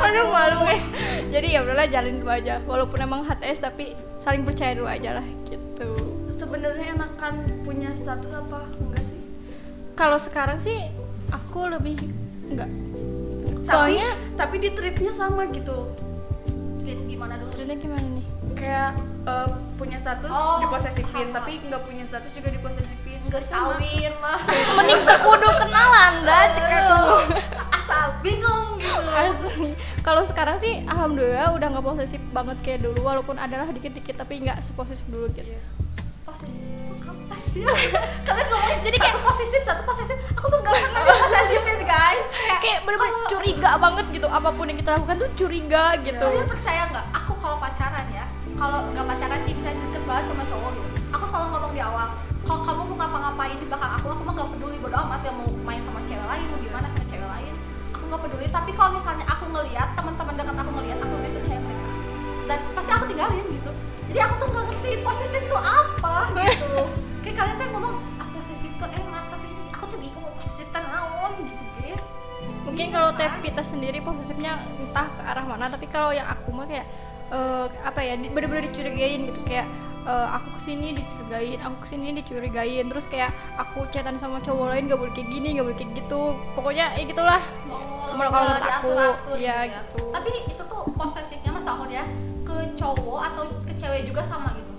aduh 0.06 0.26
malu 0.30 0.56
guys. 0.62 0.86
Jadi 1.34 1.58
ya 1.58 1.66
udahlah 1.66 1.90
jalin 1.90 2.22
dulu 2.22 2.30
aja. 2.30 2.62
Walaupun 2.62 2.98
emang 3.02 3.26
HTS 3.26 3.58
tapi 3.58 3.98
saling 4.14 4.46
percaya 4.46 4.78
dulu 4.78 4.86
aja 4.86 5.18
lah 5.18 5.26
gitu. 5.50 5.90
Sebenarnya 6.30 6.94
enakan 6.94 7.34
punya 7.66 7.90
status 7.90 8.30
apa? 8.30 8.62
Enggak 8.78 9.02
sih. 9.10 9.18
Kalau 9.98 10.18
sekarang 10.22 10.62
sih 10.62 10.86
aku 11.34 11.66
lebih 11.66 11.98
enggak. 12.46 12.70
Soalnya 13.66 14.14
tapi, 14.38 14.62
tapi 14.62 14.70
di 14.70 14.70
treatnya 14.78 15.10
sama 15.10 15.50
gitu. 15.50 15.90
Lihat 16.86 17.10
gimana 17.10 17.34
dulu 17.42 17.50
treatnya 17.50 17.74
gimana 17.82 18.06
nih? 18.06 18.26
Kayak 18.54 18.90
eh, 19.26 19.50
punya 19.74 19.98
status 19.98 20.30
Oh, 20.30 20.62
diposesifin 20.62 21.34
tapi 21.34 21.58
nggak 21.66 21.82
punya 21.82 22.06
status 22.06 22.30
juga 22.30 22.54
diposesifin 22.54 22.95
nggak 23.26 23.42
Sama. 23.42 23.74
kawin 23.74 24.14
lah. 24.18 24.38
Mending 24.76 25.00
berkudu 25.02 25.48
kenalan 25.58 26.12
dah 26.22 26.44
cek 26.50 26.66
aku 26.66 27.02
asal 27.74 28.04
bingung 28.20 28.78
gitu. 28.78 29.02
Asli. 29.06 29.74
Kalau 30.00 30.22
sekarang 30.22 30.56
sih 30.56 30.82
alhamdulillah 30.84 31.50
udah 31.52 31.66
nggak 31.68 31.84
posesif 31.84 32.22
banget 32.30 32.56
kayak 32.62 32.80
dulu. 32.82 33.02
Walaupun 33.02 33.36
adalah 33.36 33.66
dikit-dikit 33.68 34.16
tapi 34.16 34.42
nggak 34.42 34.62
seposesif 34.62 35.06
dulu 35.06 35.26
gitu. 35.34 35.50
oh 35.50 35.58
posesif 36.26 36.60
itu 36.60 36.94
apa 37.02 37.36
sih. 37.38 37.62
Kalian 38.26 38.46
ngomongin 38.46 38.78
jadi 38.82 38.96
kayak 38.98 39.14
satu 39.14 39.24
posesif 39.24 39.60
satu 39.62 39.82
posesif 39.82 40.16
aku 40.34 40.46
tuh 40.46 40.58
gak 40.62 40.74
pernah 40.74 41.02
posesifin 41.06 41.78
guys. 41.82 42.28
Kayak, 42.30 42.60
kayak 42.62 42.78
bener-bener 42.84 43.12
kalau- 43.14 43.30
curiga 43.30 43.70
banget 43.78 44.06
gitu 44.10 44.28
apa 44.28 44.48
pun 44.50 44.64
yang 44.66 44.78
kita 44.78 44.90
lakukan 44.94 45.16
tuh 45.18 45.30
curiga 45.34 45.84
gitu. 46.02 46.26
Kalian 46.26 46.48
percaya 46.50 46.82
nggak? 46.90 47.04
Aku 47.14 47.32
kalau 47.38 47.56
pacaran 47.58 48.06
ya 48.10 48.26
kalau 48.56 48.88
nggak 48.90 49.04
pacaran 49.04 49.38
sih 49.44 49.52
misalnya 49.52 49.84
deket 49.84 50.02
banget 50.08 50.24
sama 50.32 50.42
cowok 50.48 50.70
gitu 50.72 50.95
aku 51.16 51.26
selalu 51.26 51.48
ngomong 51.56 51.72
di 51.72 51.82
awal 51.82 52.08
kalau 52.46 52.62
kamu 52.62 52.82
mau 52.94 52.96
ngapa-ngapain 53.02 53.58
di 53.58 53.66
belakang 53.66 53.92
aku? 53.98 54.06
Aku 54.14 54.22
mah 54.22 54.34
nggak 54.38 54.48
peduli 54.54 54.76
bodo 54.78 54.96
amat 55.02 55.20
yang 55.26 55.34
mau 55.34 55.50
main 55.66 55.82
sama 55.82 55.98
cewek 56.06 56.22
lain 56.22 56.46
mau 56.46 56.58
gimana 56.62 56.86
sama 56.86 57.04
cewek 57.10 57.26
lain. 57.26 57.54
Aku 57.90 58.02
nggak 58.06 58.20
peduli 58.22 58.46
tapi 58.54 58.70
kalau 58.70 58.90
misalnya 58.94 59.26
aku 59.26 59.44
ngelihat 59.50 59.88
teman-teman 59.98 60.34
dekat 60.38 60.56
aku 60.62 60.70
ngelihat 60.78 60.98
aku 61.02 61.12
lebih 61.18 61.32
percaya 61.42 61.58
mereka 61.58 61.88
dan 62.46 62.58
pasti 62.78 62.90
aku 62.94 63.04
tinggalin 63.10 63.44
gitu. 63.50 63.70
Jadi 64.06 64.18
aku 64.22 64.34
tuh 64.38 64.46
nggak 64.54 64.64
ngerti 64.70 64.90
posesif 65.02 65.42
tuh 65.50 65.58
apa 65.58 66.14
gitu. 66.38 66.80
Kayak 67.26 67.36
kalian 67.42 67.56
tuh 67.58 67.66
ngomong 67.74 67.94
ah 68.22 68.28
posesif 68.30 68.70
tuh 68.78 68.88
enak 68.94 69.24
tapi 69.26 69.46
ini 69.50 69.64
aku 69.74 69.84
tuh 69.90 69.98
bingung 69.98 70.26
posesif 70.38 70.70
tuh 70.70 70.78
naon 70.78 71.32
gitu 71.42 71.64
guys 71.82 72.06
mungkin 72.62 72.86
kalau 72.94 73.10
tiap 73.18 73.42
kita 73.42 73.62
sendiri 73.66 73.98
posesifnya 73.98 74.62
entah 74.78 75.10
ke 75.10 75.22
arah 75.26 75.42
mana 75.42 75.66
tapi 75.66 75.90
kalau 75.90 76.14
yang 76.14 76.30
aku 76.30 76.54
mah 76.54 76.70
kayak 76.70 76.86
eh, 77.34 77.66
apa 77.82 78.00
ya 78.06 78.14
bener-bener 78.18 78.70
dicurigain 78.70 79.26
gitu. 79.26 79.40
Kayak 79.42 79.66
eh, 80.06 80.28
aku 80.32 80.48
ke 80.54 80.60
sini 80.62 80.94
dicurigain 80.94 81.58
aku 81.60 81.76
ke 81.82 81.86
sini 81.86 82.06
dicurigain 82.12 82.86
terus 82.86 83.06
kayak 83.06 83.30
aku 83.56 83.84
chatan 83.90 84.16
sama 84.16 84.38
cowok 84.38 84.70
lain 84.70 84.86
gak 84.86 84.96
boleh 84.96 85.12
kayak 85.12 85.28
gini 85.28 85.48
gak 85.52 85.66
boleh 85.66 85.76
kayak 85.76 85.90
gitu 85.94 86.20
pokoknya 86.54 86.94
ya 86.94 87.04
gitulah 87.04 87.42
Oh, 88.06 88.14
Kalau 88.14 88.30
menurut 88.30 88.62
aku, 88.62 88.90
diatur-atur 88.94 89.36
ya 89.36 89.56
gitu 89.66 89.98
gitu. 89.98 90.04
Tapi 90.14 90.30
itu 90.46 90.62
tuh 90.62 90.82
posesifnya 90.94 91.50
mas 91.50 91.66
tahun 91.66 91.88
ya 91.90 92.04
ke 92.46 92.56
cowok 92.78 93.20
atau 93.28 93.42
ke 93.66 93.72
cewek 93.74 94.06
juga 94.06 94.22
sama 94.22 94.54
gitu. 94.54 94.72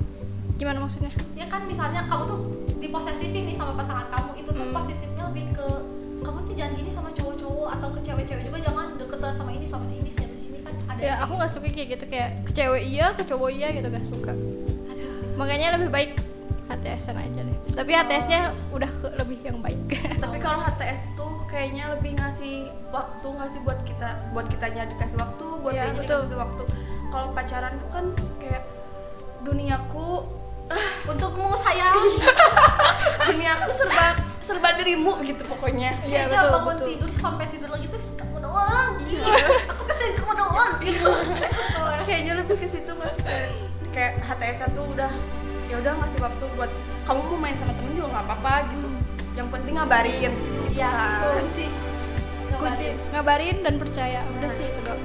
gimana 0.57 0.79
maksudnya 0.79 1.11
Ya 1.35 1.45
kan 1.45 1.67
misalnya 1.67 2.07
kamu 2.07 2.23
tuh 2.25 2.39
diposesifin 2.79 3.43
nih 3.45 3.55
sama 3.59 3.75
pasangan 3.75 4.07
kamu 4.09 4.29
itu 4.39 4.49
tuh 4.49 4.63
Hmm. 4.63 4.73
posesifnya 4.73 5.23
lebih 5.27 5.43
ke 5.53 5.67
kamu 6.23 6.39
tuh 6.47 6.53
jangan 6.55 6.73
gini 6.73 6.89
sama 6.89 7.09
cowok-cowok 7.11 7.67
atau 7.77 7.87
ke 7.93 7.99
cewek-cewek 8.01 8.43
juga 8.47 8.57
jangan 8.63 8.85
deket 8.95 9.19
sama 9.35 9.51
ini 9.51 9.65
sama 9.67 9.85
sini 9.85 10.09
sama 10.09 10.33
sini 10.33 10.57
kan 10.63 10.73
ada. 10.87 10.99
ya 11.03 11.13
aku 11.21 11.31
nggak 11.35 11.51
suka 11.51 11.67
kayak 11.67 11.87
gitu 11.93 12.05
kayak 12.07 12.29
ke 12.47 12.51
cewek 12.55 12.83
iya 12.87 13.07
ke 13.13 13.23
cowok 13.27 13.49
iya 13.53 13.67
gitu 13.75 13.87
gak 13.91 14.05
suka. 14.07 14.33
Makanya 15.37 15.77
lebih 15.77 15.89
baik 15.89 16.11
HTS-an 16.67 17.15
aja 17.15 17.41
deh 17.41 17.57
tapi 17.71 17.91
HTS-nya 17.93 18.39
udah 18.69 18.89
ke 18.91 19.07
lebih 19.15 19.39
yang 19.39 19.61
baik 19.61 19.79
tapi 20.23 20.37
kalau 20.37 20.59
HTS 20.59 20.99
tuh 21.13 21.45
kayaknya 21.47 21.93
lebih 21.93 22.11
ngasih 22.13 22.67
waktu 22.89 23.27
ngasih 23.29 23.59
buat 23.61 23.79
kita 23.81 24.09
buat 24.29 24.45
kitanya 24.47 24.89
dikasih 24.89 25.15
waktu 25.15 25.45
buat 25.57 25.71
Iya, 25.71 25.83
dianya 25.87 26.01
betul. 26.01 26.19
dikasih 26.25 26.37
waktu 26.37 26.63
kalau 27.07 27.27
pacaran 27.31 27.73
tuh 27.77 27.89
kan 27.89 28.05
kayak 28.37 28.63
duniaku 29.41 30.27
Untukmu 31.07 31.55
sayang. 31.55 31.95
duniaku 33.31 33.71
serba 33.71 34.19
serba 34.43 34.75
dirimu 34.75 35.15
gitu 35.23 35.39
pokoknya 35.47 35.95
Iya, 36.03 36.27
Kayaknya 36.27 36.35
betul, 36.35 36.51
bangun 36.51 36.67
betul. 36.75 36.87
tidur 36.91 37.11
sampai 37.15 37.45
tidur 37.47 37.69
lagi 37.71 37.87
tuh 37.87 37.99
kamu 38.19 38.37
doang. 38.43 38.91
Aku 39.71 39.81
tuh 39.87 39.95
sering 39.95 40.15
kamu 40.19 40.33
doang 40.35 40.71
gitu. 40.83 41.07
kayaknya 42.07 42.33
lebih 42.35 42.59
ke 42.59 42.67
situ 42.67 42.91
ngasih 42.91 43.23
kayak, 43.97 44.13
HTS 44.21 44.59
tuh 44.71 44.85
udah 44.87 45.09
ya 45.67 45.75
udah 45.75 45.93
ngasih 45.97 46.21
waktu 46.21 46.45
buat 46.53 46.69
kamu 47.03 47.21
mau 47.25 47.39
main 47.39 47.57
sama 47.57 47.73
temen 47.73 47.91
juga 47.91 48.07
nggak 48.13 48.25
apa-apa 48.25 48.53
gitu. 48.69 48.87
Yang 49.33 49.47
penting 49.51 49.73
ngabarin. 49.75 50.33
Iya 50.69 50.87
sih 50.91 51.07
itu 51.09 51.27
kunci. 51.35 51.65
Nggak 52.47 52.59
kunci. 52.61 52.87
Ngabarin 53.11 53.57
dan 53.59 53.75
percaya. 53.75 54.21
Udah 54.31 54.51
sih 54.51 54.65
itu 54.65 54.79
doang. 54.81 55.01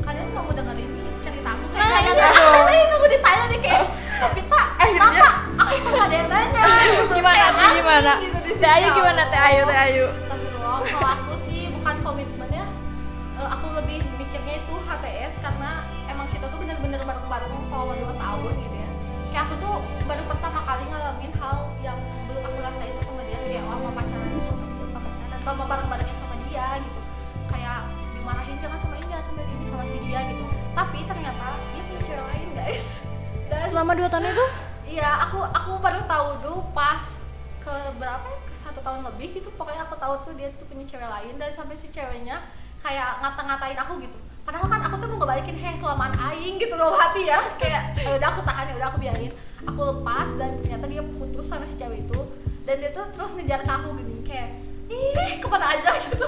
Kalian 0.00 0.26
nggak 0.28 0.42
mau 0.42 0.52
dengerin 0.52 0.88
nih 0.90 1.04
cerita 1.20 1.48
aku 1.50 1.64
kayak 1.66 1.80
Nah, 1.80 1.88
nggak 1.90 2.02
iya 2.04 2.12
ada 2.12 2.28
dong. 2.36 2.54
tadi 2.60 2.80
nunggu 2.86 3.08
ditanya 3.08 3.44
nih 3.46 3.60
kayak 3.60 3.84
tapi 4.20 4.40
tak 4.44 4.66
Akhirnya- 4.76 5.12
tak 5.16 5.34
aku 5.56 5.72
kok 5.74 5.90
nggak 5.90 6.04
ada 6.04 6.16
yang 6.16 6.28
nanya. 6.28 6.62
Gitu. 6.90 7.04
gimana 7.12 7.44
tuh 7.50 7.68
gimana? 7.72 8.12
Gitu 8.20 8.38
teh 8.60 8.68
ayu 8.70 8.88
gimana 8.92 9.20
ya 9.20 9.26
teh 9.26 9.40
ayu 9.40 9.62
teh 9.64 9.78
ayu? 9.80 10.04
Astagfirullah, 10.10 10.76
kalau 10.84 11.08
aku 11.10 11.32
sih 11.40 11.60
bukan 11.70 11.94
komitmen 12.02 12.29
bener-bener 16.90 17.22
bareng-bareng 17.22 17.62
selama 17.62 17.94
2 18.02 18.18
tahun 18.18 18.52
gitu 18.66 18.76
ya. 18.82 18.90
Kayak 19.30 19.42
aku 19.46 19.54
tuh 19.62 19.74
baru 20.10 20.22
pertama 20.26 20.58
kali 20.66 20.82
ngalamin 20.90 21.32
hal 21.38 21.58
yang 21.86 21.98
belum 22.26 22.42
aku 22.42 22.58
rasain 22.66 22.90
tuh 22.98 23.04
sama 23.06 23.22
dia. 23.30 23.38
Kayak 23.46 23.62
oh 23.70 23.78
mau 23.78 23.94
pacarannya 23.94 24.42
sama 24.42 24.62
dia 24.66 24.82
apa 24.90 24.98
pacaran 24.98 25.38
atau 25.38 25.52
mau 25.54 25.66
bareng-barengnya 25.70 26.16
sama 26.18 26.34
dia 26.50 26.66
gitu. 26.82 27.00
Kayak 27.46 27.78
dimarahin 28.18 28.56
jangan 28.58 28.78
sama 28.82 28.94
ini 28.98 29.06
jangan 29.06 29.24
sama 29.30 29.40
ini 29.46 29.64
sama 29.70 29.84
si 29.86 29.98
dia 30.02 30.20
gitu. 30.26 30.44
Tapi 30.74 30.98
ternyata 31.06 31.46
dia 31.70 31.82
punya 31.86 32.00
cewek 32.02 32.24
lain 32.26 32.48
guys. 32.58 32.86
Dan 33.46 33.60
selama 33.62 33.92
dua 33.94 34.08
tahun 34.10 34.26
itu? 34.26 34.46
Iya, 34.90 35.10
aku 35.30 35.38
aku 35.46 35.70
baru 35.78 36.02
tahu 36.10 36.28
tuh 36.42 36.58
pas 36.74 37.06
ke 37.62 37.74
berapa 38.02 38.26
ya? 38.26 38.38
Ke 38.50 38.54
satu 38.58 38.82
tahun 38.82 39.06
lebih 39.14 39.38
gitu. 39.38 39.54
Pokoknya 39.54 39.86
aku 39.86 39.94
tahu 39.94 40.26
tuh 40.26 40.34
dia 40.34 40.50
tuh 40.58 40.66
punya 40.66 40.82
cewek 40.90 41.06
lain. 41.06 41.38
Dan 41.38 41.54
sampai 41.54 41.78
si 41.78 41.94
ceweknya 41.94 42.42
kayak 42.82 43.22
ngata-ngatain 43.22 43.78
aku 43.78 44.02
gitu. 44.02 44.18
Padahal 44.42 44.66
kan 44.66 44.80
aku 44.82 44.96
tuh 44.96 45.08
mau 45.08 45.18
ngebalikin 45.18 45.54
heh 45.54 45.74
kelamaan 45.76 46.10
aing 46.24 46.56
gitu 46.56 46.74
loh 46.74 46.94
hati 46.94 47.26
ya. 47.26 47.40
Kayak 47.56 47.82
"Ya 47.96 48.10
udah 48.14 48.28
aku 48.28 48.40
tahan 48.42 48.64
ya 48.66 48.74
udah 48.76 48.88
aku 48.88 48.98
biarin. 48.98 49.32
Aku 49.64 49.80
lepas 49.86 50.28
dan 50.34 50.56
ternyata 50.58 50.84
dia 50.84 51.02
putus 51.02 51.44
sama 51.44 51.62
si 51.62 51.76
cewek 51.76 52.02
itu 52.02 52.20
dan 52.62 52.76
dia 52.76 52.90
tuh 52.90 53.04
terus 53.10 53.34
ngejar 53.34 53.60
ke 53.60 53.70
aku 53.70 53.92
gini 53.94 54.16
kayak 54.22 54.48
ih 54.86 55.12
ke 55.36 55.46
mana 55.46 55.70
aja 55.70 55.90
gitu. 56.02 56.26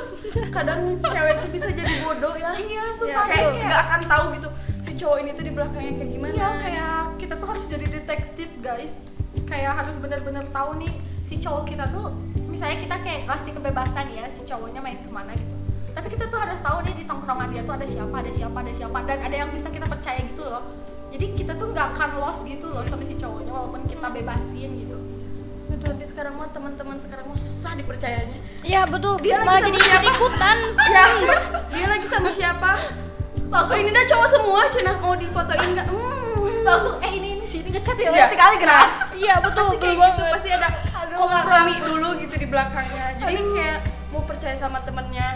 kadang 0.49 0.81
cewek 0.99 1.35
tuh 1.37 1.49
bisa 1.51 1.69
jadi 1.69 1.95
bodoh 2.01 2.35
ya 2.35 2.55
Iya, 2.55 2.83
Ya, 2.83 2.85
sumpah 2.93 3.25
kayak 3.25 3.43
kayak- 3.49 3.65
nggak 3.65 3.83
akan 3.83 4.01
tahu 4.07 4.25
gitu 4.33 4.49
si 4.81 4.93
cowok 4.95 5.17
ini 5.19 5.31
tuh 5.33 5.45
di 5.45 5.53
belakangnya 5.53 5.93
kayak 5.95 6.11
gimana 6.11 6.33
Iya 6.33 6.49
kayak 6.59 6.93
kita 7.17 7.35
tuh 7.37 7.49
harus 7.49 7.65
jadi 7.67 7.87
detektif 7.87 8.49
guys 8.59 8.95
Kayak 9.45 9.73
harus 9.77 9.97
benar-benar 9.97 10.45
tahu 10.49 10.71
nih 10.79 10.93
si 11.23 11.35
cowok 11.37 11.63
kita 11.65 11.85
tuh 11.89 12.13
Misalnya 12.45 12.79
kita 12.81 12.97
kayak 12.99 13.21
kasih 13.27 13.53
kebebasan 13.53 14.07
ya 14.11 14.25
si 14.27 14.41
cowoknya 14.43 14.79
main 14.79 14.99
ke 14.99 15.09
mana 15.09 15.33
gitu 15.33 15.55
Tapi 15.93 16.07
kita 16.09 16.25
tuh 16.27 16.39
harus 16.41 16.59
tahu 16.59 16.79
nih 16.83 16.95
di 16.95 17.05
tongkrongan 17.05 17.49
dia 17.49 17.63
tuh 17.63 17.75
ada 17.77 17.85
siapa, 17.85 18.17
ada 18.17 18.31
siapa, 18.31 18.57
ada 18.59 18.73
siapa 18.73 18.99
Dan 19.03 19.19
ada 19.21 19.37
yang 19.37 19.51
bisa 19.53 19.69
kita 19.69 19.85
percaya 19.85 20.19
gitu 20.19 20.43
loh. 20.43 20.65
Jadi 21.13 21.27
kita 21.37 21.53
tuh 21.55 21.69
nggak 21.69 21.87
akan 21.93 22.11
lost 22.19 22.43
gitu 22.45 22.67
loh 22.67 22.81
sama 22.83 23.05
si 23.05 23.15
cowoknya 23.15 23.53
walaupun 23.53 23.85
kita 23.85 24.09
bebasin 24.09 24.71
gitu. 24.73 24.97
Tapi 25.73 26.05
sekarang 26.05 26.37
mah 26.37 26.49
teman-teman 26.49 26.97
sekarang 26.97 27.27
mah 27.27 27.37
susah 27.37 27.75
dipercayanya. 27.75 28.39
Iya 28.63 28.87
betul. 28.87 29.21
Dia 29.21 29.37
lagi 29.37 29.47
malah 29.47 29.61
sama 29.61 29.69
jadi 29.69 29.79
siapa? 29.79 30.01
ikut 30.01 30.15
ikutan 30.15 30.59
ya 30.95 31.05
dia 31.69 31.87
lagi 31.89 32.07
sama 32.09 32.29
siapa? 32.31 32.71
Langsung. 33.51 33.77
Ini 33.77 33.91
dah 33.91 34.05
cowok 34.07 34.29
semua 34.31 34.61
cenah 34.69 34.97
mau 34.99 35.15
difotoin 35.15 35.69
nggak? 35.73 35.89
Hmm. 35.89 36.11
langsung 36.63 36.95
eh 37.03 37.11
ini 37.11 37.35
ini 37.35 37.43
sini 37.43 37.75
ngechat 37.75 37.99
ya, 37.99 38.15
Iya. 38.15 38.31
tiga 38.31 38.39
kali 38.39 38.57
gerak 38.57 38.89
iya 39.19 39.35
betul 39.43 39.67
pasti 39.67 39.83
kayak 39.83 39.99
betul 39.99 40.07
gitu 40.07 40.23
banget. 40.23 40.35
pasti 40.39 40.51
ada 40.55 40.69
Aduh, 40.71 41.17
kompromi 41.19 41.75
dulu 41.83 42.09
gitu 42.23 42.35
di 42.39 42.47
belakangnya. 42.47 43.05
Jadi 43.19 43.41
kayak 43.51 43.79
mau 44.15 44.23
percaya 44.23 44.55
sama 44.55 44.79
temennya 44.81 45.29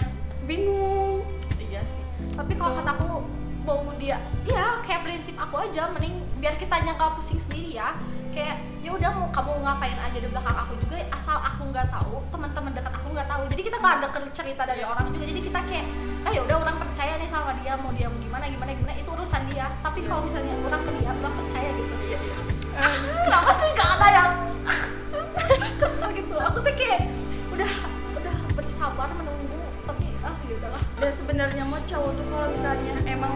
bingung 0.47 1.27
Iya 1.59 1.83
sih. 1.83 2.05
Tapi 2.33 2.55
kalau 2.55 2.79
kataku 2.79 3.27
mau 3.67 3.83
dia, 3.99 4.23
ya 4.47 4.79
kayak 4.87 5.03
prinsip 5.03 5.35
aku 5.35 5.59
aja, 5.59 5.91
mending 5.91 6.23
biar 6.39 6.55
kita 6.55 6.79
nyangka 6.87 7.19
pusing 7.19 7.43
sendiri 7.43 7.75
ya. 7.75 7.99
Kayak 8.31 8.63
ya 8.85 8.95
udah 8.95 9.11
mau 9.11 9.27
kamu 9.35 9.67
ngapain 9.67 9.99
aja 9.99 10.19
di 10.23 10.29
belakang 10.31 10.55
aku 10.55 10.79
juga, 10.79 11.03
asal 11.11 11.43
aku 11.43 11.67
nggak 11.75 11.91
tahu, 11.91 12.23
teman-teman 12.31 12.71
dekat 12.71 12.95
aku 12.95 13.09
nggak 13.11 13.27
tahu. 13.27 13.43
Jadi 13.51 13.63
kita 13.67 13.77
nggak 13.83 13.95
ada 13.99 14.07
cerita 14.31 14.63
dari 14.63 14.87
orang 14.87 15.11
juga. 15.11 15.25
Jadi 15.27 15.41
kita 15.43 15.59
kayak, 15.67 15.87
ah 16.23 16.31
ya 16.31 16.41
udah 16.47 16.57
orang 16.63 16.77
percaya 16.79 17.13
nih 17.19 17.29
sama 17.29 17.51
dia, 17.59 17.75
mau 17.75 17.91
dia 17.91 18.07
mau 18.07 18.21
gimana 18.23 18.45
gimana 18.47 18.71
gimana 18.71 18.95
itu 18.95 19.11
urusan 19.11 19.43
dia. 19.51 19.67
Tapi 19.83 19.99
kalau 20.07 20.23
misalnya 20.23 20.55
orang 20.63 20.83
ke 20.87 20.91
dia, 21.03 21.11
orang 21.11 21.35
percaya 21.35 21.71
gitu. 21.75 21.95
Ah, 22.77 22.93
kenapa 23.25 23.51
sih 23.57 23.69
nggak 23.73 23.91
ada 23.99 24.09
yang 24.13 24.31
kesel 25.81 26.09
gitu? 26.15 26.37
Aku 26.39 26.59
tuh 26.63 26.75
kayak 26.77 27.09
udah 27.51 27.73
udah 28.21 28.35
bersabar 28.53 29.09
menunggu, 29.17 29.56
ya 30.66 30.79
dan 30.96 31.12
sebenarnya 31.12 31.62
mah 31.62 31.81
cowok 31.81 32.11
tuh 32.12 32.26
kalau 32.26 32.48
misalnya 32.50 32.94
emang 33.05 33.35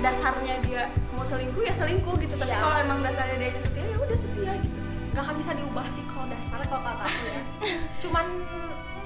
dasarnya 0.00 0.54
dia 0.60 0.82
mau 1.12 1.22
selingkuh 1.22 1.60
ya 1.60 1.74
selingkuh 1.74 2.16
gitu. 2.18 2.34
Tapi 2.34 2.48
Iya. 2.48 2.58
kalau 2.58 2.76
emang 2.80 2.98
dasarnya 3.00 3.36
dia 3.38 3.52
setia 3.54 3.84
ya 3.84 3.96
udah 3.96 4.18
setia 4.18 4.52
gitu. 4.58 4.78
Nggak 5.10 5.22
akan 5.22 5.36
bisa 5.36 5.52
diubah 5.52 5.86
sih 5.86 6.04
kalau 6.06 6.26
dasar 6.26 6.58
kalau 6.64 6.82
kata 6.82 7.04
aku 7.04 7.24
ya. 7.26 7.40
Cuman 8.02 8.26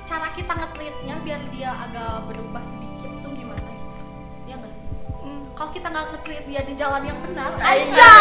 cara 0.04 0.28
kita 0.30 0.52
nge-treatnya 0.52 1.14
biar 1.18 1.40
dia 1.48 1.70
agak 1.74 2.28
berubah 2.28 2.60
sedikit 2.60 3.10
tuh 3.20 3.32
gimana 3.32 3.64
gitu. 3.64 3.96
Ya 4.44 4.54
nggak 4.54 4.70
sih? 4.70 4.87
Hmm. 5.18 5.40
kalau 5.52 5.70
kita 5.72 5.88
nggak 5.88 6.04
nge-treat 6.12 6.44
dia 6.44 6.60
di 6.62 6.74
jalan 6.74 7.02
yang 7.02 7.18
benar 7.18 7.50
Iya. 7.56 8.14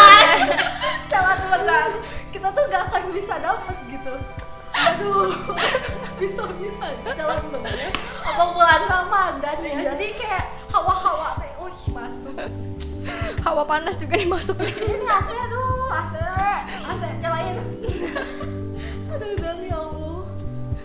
jalan 1.12 1.38
benar. 1.46 1.88
Kita 2.28 2.48
tuh 2.48 2.62
nggak 2.64 2.82
akan 2.88 3.02
bisa 3.12 3.34
dapet 3.38 3.76
gitu. 3.86 4.14
Aduh 4.88 5.30
bisa 6.14 6.42
bisa 6.58 6.86
jalan 7.14 7.42
benar 7.50 7.74
apa 8.24 8.44
bulan 8.54 8.82
ramadan 8.86 9.56
ya? 9.60 9.70
Iya. 9.74 9.82
jadi 9.94 10.06
kayak 10.14 10.44
hawa-hawa 10.70 11.38
teh 11.38 11.50
wih 11.58 11.80
masuk. 11.90 12.34
Hawa 13.44 13.62
panas 13.68 14.00
juga 14.00 14.16
nih 14.16 14.26
masuk. 14.26 14.56
Ini 14.58 15.04
AC 15.04 15.28
aduh 15.28 15.92
AC. 15.92 16.14
AC 16.64 17.02
nyalain. 17.20 17.56
Aduh 19.12 19.28
udah 19.36 19.54
ya 19.60 19.76
Allah. 19.76 20.18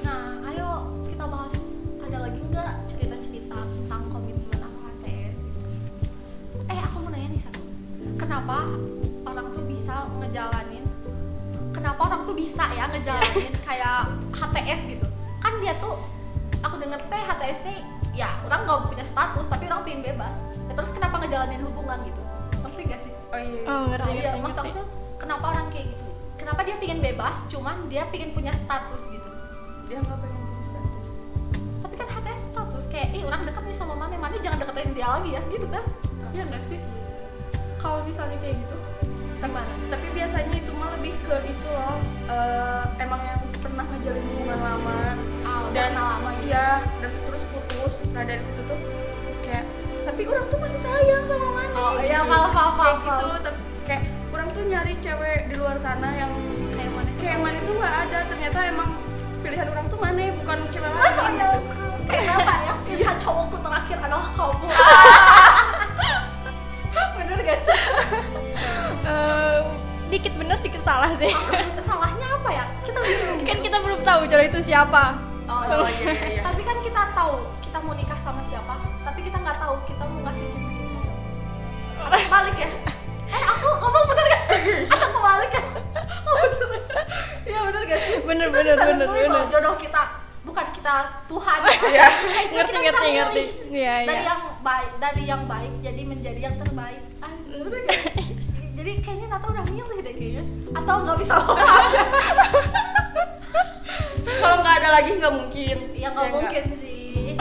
Nah 0.03 0.23
ayo 0.51 0.69
kita 1.07 1.25
bahas 1.25 1.55
ada 2.03 2.17
lagi 2.19 2.39
nggak 2.43 2.71
cerita-cerita 2.91 3.57
tentang 3.57 4.01
komitmen 4.11 4.59
atau 4.59 4.81
HTS 4.83 5.37
gitu 5.47 5.59
eh 6.67 6.79
aku 6.83 6.95
mau 7.01 7.09
nanya 7.09 7.27
nih 7.33 7.41
satu 7.41 7.61
kenapa 8.17 8.57
orang 9.25 9.47
tuh 9.53 9.63
bisa 9.65 10.05
ngejalanin? 10.19 10.85
Kenapa 11.69 12.01
orang 12.01 12.21
tuh 12.27 12.35
bisa 12.35 12.65
ya 12.75 12.85
ngejalanin 12.91 13.53
kayak 13.67 13.99
HTS 14.35 14.81
gitu 14.85 15.08
kan 15.39 15.53
dia 15.63 15.73
tuh 15.79 15.95
aku 16.63 16.75
denger 16.79 16.99
teh 17.07 17.21
HTS 17.23 17.59
teh 17.63 17.77
ya 18.15 18.35
orang 18.43 18.67
nggak 18.67 18.79
punya 18.91 19.05
status 19.07 19.45
tapi 19.47 19.67
orang 19.71 19.87
pengen 19.87 20.01
bebas. 20.03 20.43
Ya, 20.67 20.73
terus 20.75 20.91
kenapa 20.91 21.23
ngejalanin 21.23 21.63
hubungan 21.63 21.97
gitu? 22.03 22.21
Ngerti 22.59 22.81
gak 22.91 23.01
sih? 23.01 23.13
Oh 23.29 23.39
iya 23.39 23.61
oh 23.69 23.83
ngerti 23.93 24.09
nah, 24.09 24.15
iya 24.15 24.21
ngerti, 24.33 24.39
maksud 24.43 24.59
aku 24.59 24.71
tuh 24.75 24.87
kenapa 25.21 25.45
orang 25.55 25.65
kayak 25.71 25.85
gitu? 25.95 26.05
Kenapa 26.39 26.59
dia 26.63 26.75
pengen 26.79 26.99
bebas 27.03 27.37
cuman 27.51 27.77
dia 27.91 28.03
pengen 28.09 28.29
punya 28.35 28.51
status 28.55 29.01
gitu? 29.11 29.29
Dia 29.87 29.97
nggak 30.01 30.19
pengen 30.19 30.39
punya 30.43 30.63
status. 30.65 31.07
Tapi 31.85 31.95
kan 31.95 32.07
HTS 32.09 32.43
status 32.51 32.83
kayak 32.91 33.07
ih 33.15 33.23
orang 33.27 33.41
deket 33.47 33.63
nih 33.67 33.77
sama 33.77 33.93
mana 33.95 34.15
mana 34.17 34.35
jangan 34.39 34.59
deketin 34.59 34.91
dia 34.95 35.07
lagi 35.07 35.29
ya 35.35 35.41
gitu 35.51 35.67
kan? 35.67 35.83
Iya 36.33 36.43
nggak 36.47 36.63
sih? 36.67 36.79
Kalau 37.79 38.03
misalnya 38.03 38.35
kayak 38.43 38.59
gitu 38.59 38.75
gimana 39.39 39.73
tapi 39.87 40.07
biasanya 40.11 40.53
itu 40.55 40.71
mah 40.75 40.89
lebih 40.99 41.15
ke 41.23 41.35
itu 41.47 41.67
loh 41.71 41.97
eh, 42.27 42.83
emang 42.99 43.21
yang 43.23 43.39
pernah 43.59 43.83
ngejalin 43.87 44.23
hubungan 44.35 44.59
lama. 44.59 44.99
Udah 45.69 45.75
dan 45.75 45.91
lama 45.93 46.29
gitu? 46.39 46.49
iya 46.49 46.81
dan 46.99 47.11
terus 47.27 47.43
putus. 47.53 47.93
Nah 48.11 48.23
dari 48.25 48.41
situ 48.41 48.61
tuh 48.65 48.79
kayak 49.45 49.65
tapi 50.07 50.21
orang 50.25 50.45
tuh 50.49 50.59
masih 50.59 50.79
sayang 50.81 51.23
sama 51.29 51.47
Mani. 51.53 51.75
Oh, 51.77 51.93
iya, 52.01 52.25
gitu. 52.25 52.33
paham, 52.33 52.73
kayak 52.81 52.97
gitu 53.05 53.29
tapi 53.45 53.59
kayak 53.85 54.03
orang 54.33 54.47
tuh 54.51 54.63
nyari 54.65 54.93
cewek 54.97 55.39
di 55.47 55.55
luar 55.59 55.77
sana 55.77 56.09
yang 56.17 56.31
kayak 56.73 56.91
mana 56.91 57.11
kayak 57.21 57.37
Mani 57.39 57.59
tuh 57.63 57.73
nggak 57.77 57.95
ada. 58.07 58.19
Ternyata 58.27 58.59
emang 58.67 58.89
pilihan 59.45 59.67
orang 59.69 59.85
tuh 59.87 59.99
Mani 60.01 60.25
bukan 60.41 60.57
cewek 60.73 60.89
Oh, 60.89 60.99
lain. 60.99 61.61
Kayak 62.09 62.41
apa 62.41 62.53
ya 62.65 62.73
pilihan 62.89 63.17
cowokku 63.21 63.57
terakhir 63.61 63.97
adalah 64.01 64.27
kamu 64.33 64.65
dikit 70.09 70.33
bener 70.35 70.57
dikit 70.59 70.81
salah 70.81 71.13
sih. 71.13 71.29
Salahnya 71.87 72.27
apa 72.33 72.49
ya? 72.49 72.65
Kita 72.81 72.99
bingung 72.99 73.41
kan 73.43 73.57
kita 73.59 73.77
belum 73.79 73.99
tahu 74.01 74.21
jodoh 74.25 74.45
itu 74.45 74.59
siapa. 74.63 75.17
Oh, 75.45 75.65
Oh, 75.65 75.89
iya, 75.89 76.05
iya, 76.05 76.27
iya. 76.29 76.41
tapi 76.45 76.61
kan 76.61 76.77
kita 76.79 77.09
tahu 77.11 77.41
kita 77.59 77.77
mau 77.79 77.93
nikah 77.93 78.17
sama 78.17 78.37
siapa 78.39 78.77
tapi 79.01 79.19
kita 79.23 79.37
nggak 79.39 79.57
tahu 79.57 79.81
kita 79.83 80.03
mau 80.03 80.19
ngasih 80.21 80.45
cinta 80.47 80.69
kita 80.71 80.95
siapa. 80.99 81.21
Apa 82.05 82.17
balik 82.29 82.57
ya. 82.57 82.69
Eh 83.29 83.43
aku 83.45 83.67
ngomong 83.77 84.03
bener 84.05 84.25
gak 84.27 84.41
sih? 84.43 84.89
Atau 84.89 85.07
kebalik 85.07 85.51
ya. 85.51 85.63
Oh, 86.25 86.35
bener. 86.41 86.81
Iya 87.49 87.59
bener 87.63 87.81
gak 87.83 87.99
sih? 87.99 88.15
Bener, 88.19 88.45
kita 88.45 88.57
bener, 88.57 88.73
bisa 88.73 88.83
bener, 88.83 89.07
bener. 89.07 89.41
jodoh 89.47 89.75
kita 89.77 90.01
bukan 90.41 90.65
kita 90.71 90.93
Tuhan. 91.25 91.59
Ya 91.61 91.73
Iya. 91.85 92.07
Ngerti 92.49 92.77
ngerti 92.79 93.07
ngerti. 93.11 93.43
iya 93.69 93.95
dari 94.01 94.17
iya 94.17 94.25
yang 94.27 94.41
baik 94.59 94.91
dari 94.97 95.23
yang 95.25 95.43
baik 95.45 95.73
jadi 95.79 96.01
menjadi 96.03 96.41
yang 96.43 96.55
terbaik. 96.57 97.01
Ah, 97.21 97.29
bener 97.47 97.79
gak? 97.85 97.97
Jadi 98.79 98.91
kayaknya 99.03 99.27
Nata 99.29 99.45
udah 99.45 99.63
milih 99.67 99.99
deh 99.99 100.13
kayaknya. 100.13 100.43
Atau 100.71 100.95
nggak 101.03 101.17
bisa 101.19 101.33
lepas. 101.35 101.85
Kalau 104.39 104.55
nggak 104.57 104.75
ada 104.77 104.89
lagi 104.89 105.11
nggak 105.13 105.33
mungkin. 105.33 105.77
Ya 105.93 106.07
nggak 106.09 106.25
Ya 106.25 106.31
mungkin 106.31 106.63
sih. 106.73 107.35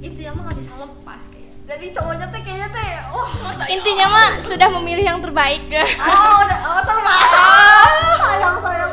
Itu 0.00 0.18
yang 0.18 0.34
mah 0.34 0.48
nggak 0.48 0.58
bisa 0.58 0.72
lepas 0.74 1.22
kayaknya. 1.28 1.52
Dari 1.64 1.86
cowoknya 1.90 2.26
teh 2.28 2.40
kayaknya 2.40 2.68
teh 2.70 2.88
wah. 3.10 3.28
Intinya 3.66 4.06
mah 4.08 4.28
sudah 4.38 4.68
memilih 4.72 5.04
yang 5.04 5.20
terbaik. 5.20 5.68
Oh 5.68 6.36
udah 6.40 6.58
oh 6.66 6.82
terbaik. 6.82 7.30
Sayang 8.24 8.56
sayang. 8.58 8.92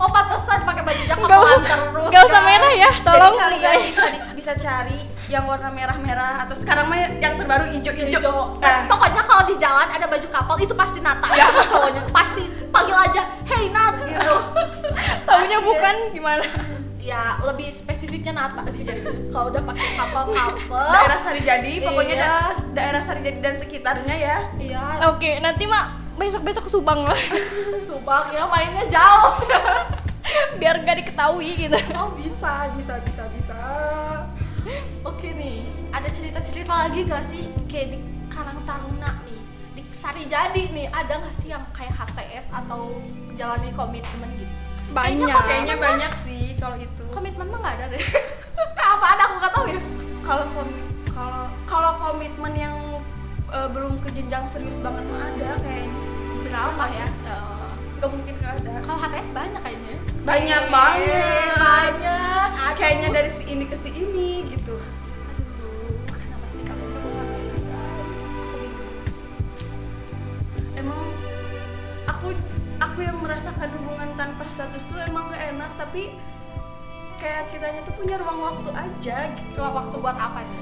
Oh 0.00 0.08
pantesan 0.08 0.58
pakai 0.64 0.82
bajunya 0.82 1.12
Nggak 1.12 1.20
kepelan 1.20 1.58
usah- 1.60 1.68
terus 1.84 2.08
nggak 2.08 2.22
usah 2.24 2.40
merah 2.40 2.72
ya 2.72 2.90
tolong 3.04 3.34
Jadi 3.34 3.44
kalian 3.60 3.76
bisa 3.84 4.04
di- 4.08 4.22
bisa 4.32 4.52
cari 4.56 4.98
yang 5.30 5.46
warna 5.46 5.70
merah-merah 5.70 6.42
atau 6.42 6.58
sekarang 6.58 6.90
mah 6.90 6.98
yang 6.98 7.38
terbaru 7.38 7.70
hijau-hijau. 7.70 8.18
hijau 8.18 8.58
Nah, 8.58 8.82
dan 8.82 8.90
pokoknya 8.90 9.22
kalau 9.22 9.46
di 9.46 9.54
jalan 9.54 9.86
ada 9.86 10.10
baju 10.10 10.28
kapal 10.28 10.56
itu 10.58 10.74
pasti 10.74 10.98
Nata 10.98 11.30
sama 11.30 11.62
cowoknya. 11.62 12.02
Pasti 12.10 12.42
panggil 12.68 12.98
aja 12.98 13.22
hey 13.46 13.70
Nat. 13.70 13.94
Gitu. 14.02 14.34
Pasti. 15.22 15.54
bukan 15.62 15.94
gimana? 16.10 16.42
Ya 17.00 17.38
lebih 17.40 17.70
spesifiknya 17.70 18.34
Nata 18.34 18.66
sih 18.68 18.82
jadi 18.82 19.00
kalau 19.30 19.54
udah 19.54 19.62
pakai 19.62 19.88
kapal-kapal. 19.94 20.90
Daerah 20.90 21.18
Sarijadi, 21.22 21.72
pokoknya 21.80 22.14
Iya. 22.14 22.26
da- 22.26 22.56
daerah 22.74 23.02
Sarijadi 23.02 23.38
dan 23.38 23.54
sekitarnya 23.54 24.14
ya. 24.14 24.36
iya. 24.58 24.82
Oke 25.08 25.38
nanti 25.38 25.64
mah 25.64 25.94
besok 26.18 26.42
besok 26.42 26.66
ke 26.66 26.70
Subang 26.70 27.06
lah. 27.06 27.16
Subang 27.88 28.34
ya 28.34 28.44
mainnya 28.44 28.84
jauh. 28.90 29.38
Biar 30.60 30.82
gak 30.82 31.00
diketahui 31.00 31.54
gitu. 31.56 31.78
Oh 31.94 32.12
bisa 32.14 32.68
bisa 32.74 32.98
bisa 33.00 33.24
bisa 33.30 33.56
oke 35.02 35.28
nih 35.30 35.58
ada 35.90 36.08
cerita-cerita 36.08 36.72
lagi 36.80 37.00
gak 37.04 37.24
sih 37.24 37.42
kayak 37.64 37.86
di 37.90 37.98
Karang 38.26 38.60
Taruna 38.62 39.10
nih 39.22 39.40
di 39.72 39.82
Sari 39.90 40.24
Jadi 40.24 40.70
nih 40.70 40.86
ada 40.88 41.18
gak 41.18 41.34
sih 41.34 41.48
yang 41.48 41.66
kayak 41.70 41.92
HTS 41.92 42.46
atau 42.48 42.94
menjalani 43.26 43.70
komitmen 43.72 44.30
gitu 44.34 44.54
banyak 44.90 45.28
kok 45.28 45.44
Kayaknya 45.44 45.76
banyak 45.78 46.12
sih 46.16 46.54
kalau 46.56 46.76
itu. 46.76 47.04
komitmen 47.08 47.46
mah 47.46 47.58
gak 47.60 47.74
ada 47.76 47.86
deh 47.88 48.02
apa 48.92 49.06
ada 49.08 49.22
aku 49.24 49.34
gak 49.38 49.52
tahu 49.52 49.66
ya 49.68 49.80
Kalau 50.20 50.44
komi- 50.48 50.78
kalau 51.08 51.42
kalau 51.64 51.92
komitmen 51.96 52.52
yang 52.54 52.76
eh, 53.48 53.68
belum 53.68 53.98
ke 53.98 54.10
jenjang 54.10 54.46
serius 54.46 54.78
banget 54.78 55.02
mah 55.04 55.26
ada 55.26 55.58
kayaknya. 55.58 56.00
berapa 56.40 56.84
ya 56.88 57.06
Eh, 57.24 57.68
Gak 57.96 58.08
mungkin 58.08 58.34
gak 58.38 58.52
ada. 58.56 58.72
kalau 58.80 58.98
HTS 58.98 59.30
banyak 59.30 59.60
kayaknya 59.60 59.96
Banyak 60.20 60.62
banget. 60.68 61.54
banyak 61.54 62.48
Aduh. 62.50 62.74
Kayaknya 62.74 63.08
dari 63.10 63.28
si 63.28 63.42
ini 63.46 63.64
ke 63.64 63.74
si 63.74 63.90
ini 63.90 64.30
gitu. 64.48 64.59
Aku 73.00 73.08
yang 73.08 73.24
merasakan 73.24 73.68
hubungan 73.80 74.12
tanpa 74.12 74.44
status 74.44 74.84
tuh 74.92 75.00
emang 75.00 75.32
gak 75.32 75.56
enak 75.56 75.72
tapi 75.80 76.12
kayak 77.16 77.48
kitanya 77.48 77.80
tuh 77.88 77.96
punya 77.96 78.20
ruang 78.20 78.44
waktu 78.44 78.68
aja 78.76 79.16
gitu. 79.40 79.56
cuma 79.56 79.72
waktu 79.72 79.96
buat 80.04 80.20
apa 80.20 80.44
nih? 80.44 80.60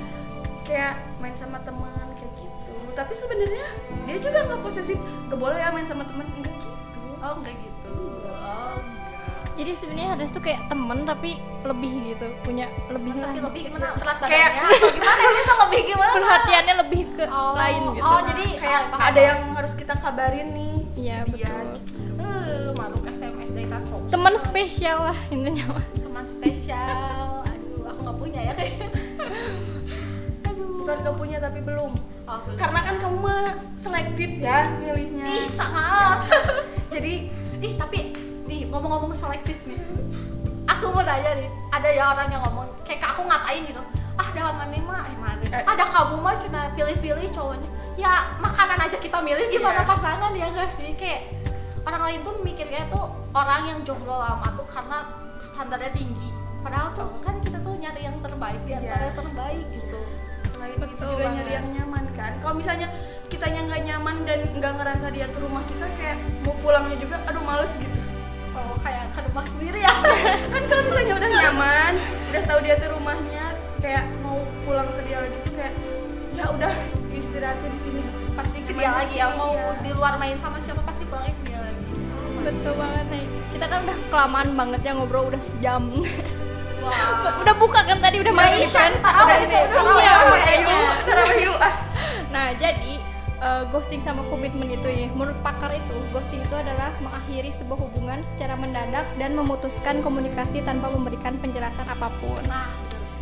Kayak 0.63 1.03
main 1.19 1.35
sama 1.35 1.59
teman 1.67 2.07
kayak 2.15 2.31
gitu. 2.39 2.75
Tapi 2.95 3.11
sebenarnya 3.19 3.67
dia 4.07 4.17
juga 4.23 4.39
nggak 4.47 4.61
posesif. 4.63 4.95
Gak 5.27 5.35
boleh 5.35 5.59
ya 5.59 5.75
main 5.75 5.83
sama 5.91 6.07
teman 6.07 6.31
enggak 6.39 6.55
gitu. 6.55 7.01
Oh 7.19 7.35
enggak 7.43 7.59
gitu. 7.59 7.91
Oh 8.31 8.79
enggak 8.79 9.07
jadi 9.59 9.75
sebenarnya 9.75 10.09
HTS 10.15 10.31
tuh 10.39 10.43
kayak 10.47 10.61
temen 10.71 10.99
tapi 11.03 11.43
lebih 11.67 11.91
gitu. 12.15 12.31
Punya 12.47 12.71
lebih 12.87 13.19
lah. 13.19 13.35
tapi 13.35 13.39
lebih 13.43 13.63
gimana? 13.67 13.87
Berat 13.99 14.19
Kayak- 14.23 14.55
badannya 14.55 14.79
atau 14.79 14.91
gimana? 14.95 15.23
Ini 15.27 15.41
tuh 15.43 15.57
lebih 15.67 15.81
gimana? 15.91 16.13
Perhatiannya 16.15 16.75
lebih 16.87 17.03
ke 17.19 17.25
oh, 17.27 17.55
lain 17.59 17.83
gitu. 17.99 18.07
oh 18.07 18.21
jadi 18.31 18.47
kayak 18.63 18.83
oh, 18.95 19.01
ada 19.03 19.21
yang 19.27 19.41
harus 19.59 19.73
kita 19.75 19.95
kabarin 19.99 20.49
nih. 20.55 20.77
Iya 20.95 21.19
dia, 21.35 21.51
betul 21.51 21.98
teman 24.09 24.35
spesial 24.35 24.99
lah 25.05 25.19
intinya. 25.29 25.79
Teman 25.95 26.25
spesial. 26.25 27.43
Aduh 27.45 27.85
aku 27.85 28.01
nggak 28.03 28.19
punya 28.19 28.41
ya 28.43 28.53
kayaknya 28.53 28.89
aduh 30.45 30.67
bukan 30.81 30.97
gak 31.03 31.17
punya 31.17 31.37
tapi 31.39 31.61
belum. 31.61 31.93
Oh, 32.29 32.39
belum. 32.45 32.57
karena 32.61 32.81
kan 32.83 32.95
kamu 33.01 33.17
mah 33.19 33.45
selektif 33.75 34.31
ya 34.39 34.59
milihnya. 34.77 35.25
Ih 35.29 35.45
sangat. 35.45 36.29
Jadi 36.95 37.33
ih 37.59 37.73
tapi 37.75 38.13
nih 38.45 38.69
ngomong-ngomong 38.69 39.13
selektif 39.13 39.57
nih. 39.65 39.81
Aku 40.69 40.93
mau 40.93 41.01
nanya 41.01 41.33
nih 41.37 41.49
ada 41.73 41.89
ya 41.89 42.05
orang 42.13 42.29
yang 42.29 42.43
ngomong 42.45 42.69
kayak 42.85 43.05
aku 43.05 43.25
ngatain 43.25 43.65
gitu 43.65 43.81
ah 44.19 44.29
dah 44.35 44.51
mana 44.51 44.79
mah 44.83 45.03
eh 45.07 45.17
mana 45.17 45.43
Eh. 45.47 45.63
ada 45.63 45.85
kamu 45.89 46.19
mah 46.19 46.35
cina 46.37 46.69
pilih-pilih 46.75 47.31
cowoknya. 47.31 47.71
Ya 47.95 48.35
makanan 48.39 48.79
aja 48.83 48.99
kita 48.99 49.19
milih 49.23 49.49
gimana 49.49 49.83
Iya. 49.83 49.89
pasangan 49.89 50.31
ya 50.35 50.47
gak 50.53 50.71
sih? 50.77 50.91
Kayak 50.99 51.33
orang 51.87 52.03
lain 52.05 52.21
tuh 52.27 52.35
mikirnya 52.43 52.85
tuh 52.91 53.09
orang 53.35 53.63
yang 53.69 53.79
jomblo 53.85 54.17
lama 54.17 54.49
tuh 54.57 54.67
karena 54.69 54.99
standarnya 55.39 55.91
tinggi. 55.93 56.31
Padahal 56.65 56.91
tuh 56.97 57.09
kan 57.23 57.39
kita 57.45 57.59
tuh 57.63 57.77
nyari 57.79 58.03
yang 58.09 58.19
terbaik 58.19 58.61
di 58.67 58.73
antara 58.75 59.03
Iya. 59.03 59.09
yang 59.13 59.19
terbaik 59.23 59.67
gitu. 59.71 60.01
Selain 60.53 60.75
Betul 60.75 60.91
itu 60.91 61.05
juga 61.07 61.23
banget. 61.23 61.37
nyari 61.39 61.53
yang 61.55 61.69
nyaman 61.79 62.05
kan. 62.19 62.33
Kalau 62.43 62.55
misalnya 62.59 62.89
kitanya 63.31 63.61
nggak 63.71 63.83
nyaman 63.87 64.17
dan 64.27 64.39
nggak 64.59 64.73
ngerasa 64.81 65.07
dia 65.15 65.27
ke 65.31 65.39
rumah 65.39 65.63
kita 65.71 65.87
kayak 66.01 66.19
mau 66.43 66.55
pulangnya 66.59 66.97
juga 66.99 67.17
aduh 67.29 67.43
males 67.47 67.73
gitu. 67.79 68.01
Oh 68.59 68.75
kayak 68.83 69.07
ke 69.15 69.21
rumah 69.23 69.45
sendiri 69.47 69.81
ya? 69.87 69.95
Kan 70.53 70.63
kalau 70.67 70.83
misalnya 70.83 71.15
udah 71.15 71.31
nyaman 71.31 71.93
udah 72.35 72.43
tahu 72.43 72.59
dia 72.67 72.75
tuh 72.75 72.91
rumahnya 72.91 73.45
kayak 73.79 74.05
mau 74.19 74.43
pulang 74.67 74.91
ke 74.99 75.01
dia 75.07 75.19
lagi 75.23 75.39
tuh 75.47 75.53
kayak 75.55 75.75
ya 76.35 76.45
udah 76.51 76.73
istirahatnya 77.15 77.69
di 77.71 77.79
sini. 77.79 78.01
Gitu 78.03 78.29
pasti 78.35 78.59
ke 78.63 78.71
dia 78.71 78.91
lagi 78.95 79.15
ya 79.19 79.35
mau 79.35 79.51
iya. 79.55 79.79
di 79.83 79.91
luar 79.91 80.15
main 80.15 80.39
sama 80.39 80.63
siapa 80.63 80.79
pasti 80.87 81.03
balik 81.11 81.35
ke 81.43 81.51
dia 81.51 81.58
betul 82.53 82.75
banget 82.81 83.07
nih 83.13 83.25
kita 83.53 83.65
kan 83.69 83.79
udah 83.85 83.99
kelamaan 84.09 84.49
banget 84.57 84.81
ya 84.87 84.93
ngobrol 84.97 85.25
udah 85.29 85.43
sejam 85.43 85.83
Wah. 86.79 87.35
udah 87.43 87.55
buka 87.59 87.81
kan 87.85 87.99
tadi 87.99 88.23
udah 88.23 88.33
main 88.33 88.63
Isya, 88.63 88.79
kan 88.79 88.93
Udah 89.03 89.39
ini, 89.43 89.59
iya, 89.99 90.15
makanya. 90.31 90.79
ah 91.59 91.75
Nah, 92.35 92.53
jadi 92.55 93.01
eh, 93.41 93.63
ghosting 93.73 93.99
sama 94.05 94.23
komitmen 94.29 94.69
itu 94.69 94.87
ya, 94.87 95.09
menurut 95.11 95.37
pakar 95.41 95.73
itu, 95.75 95.97
ghosting 96.13 96.39
itu 96.39 96.55
adalah 96.55 96.93
mengakhiri 97.01 97.51
sebuah 97.51 97.89
hubungan 97.89 98.21
secara 98.23 98.55
mendadak 98.55 99.09
dan 99.17 99.33
memutuskan 99.35 100.05
komunikasi 100.05 100.61
tanpa 100.63 100.93
memberikan 100.93 101.41
penjelasan 101.41 101.89
apa 101.89 102.13
pun. 102.21 102.41
Nah, 102.47 102.71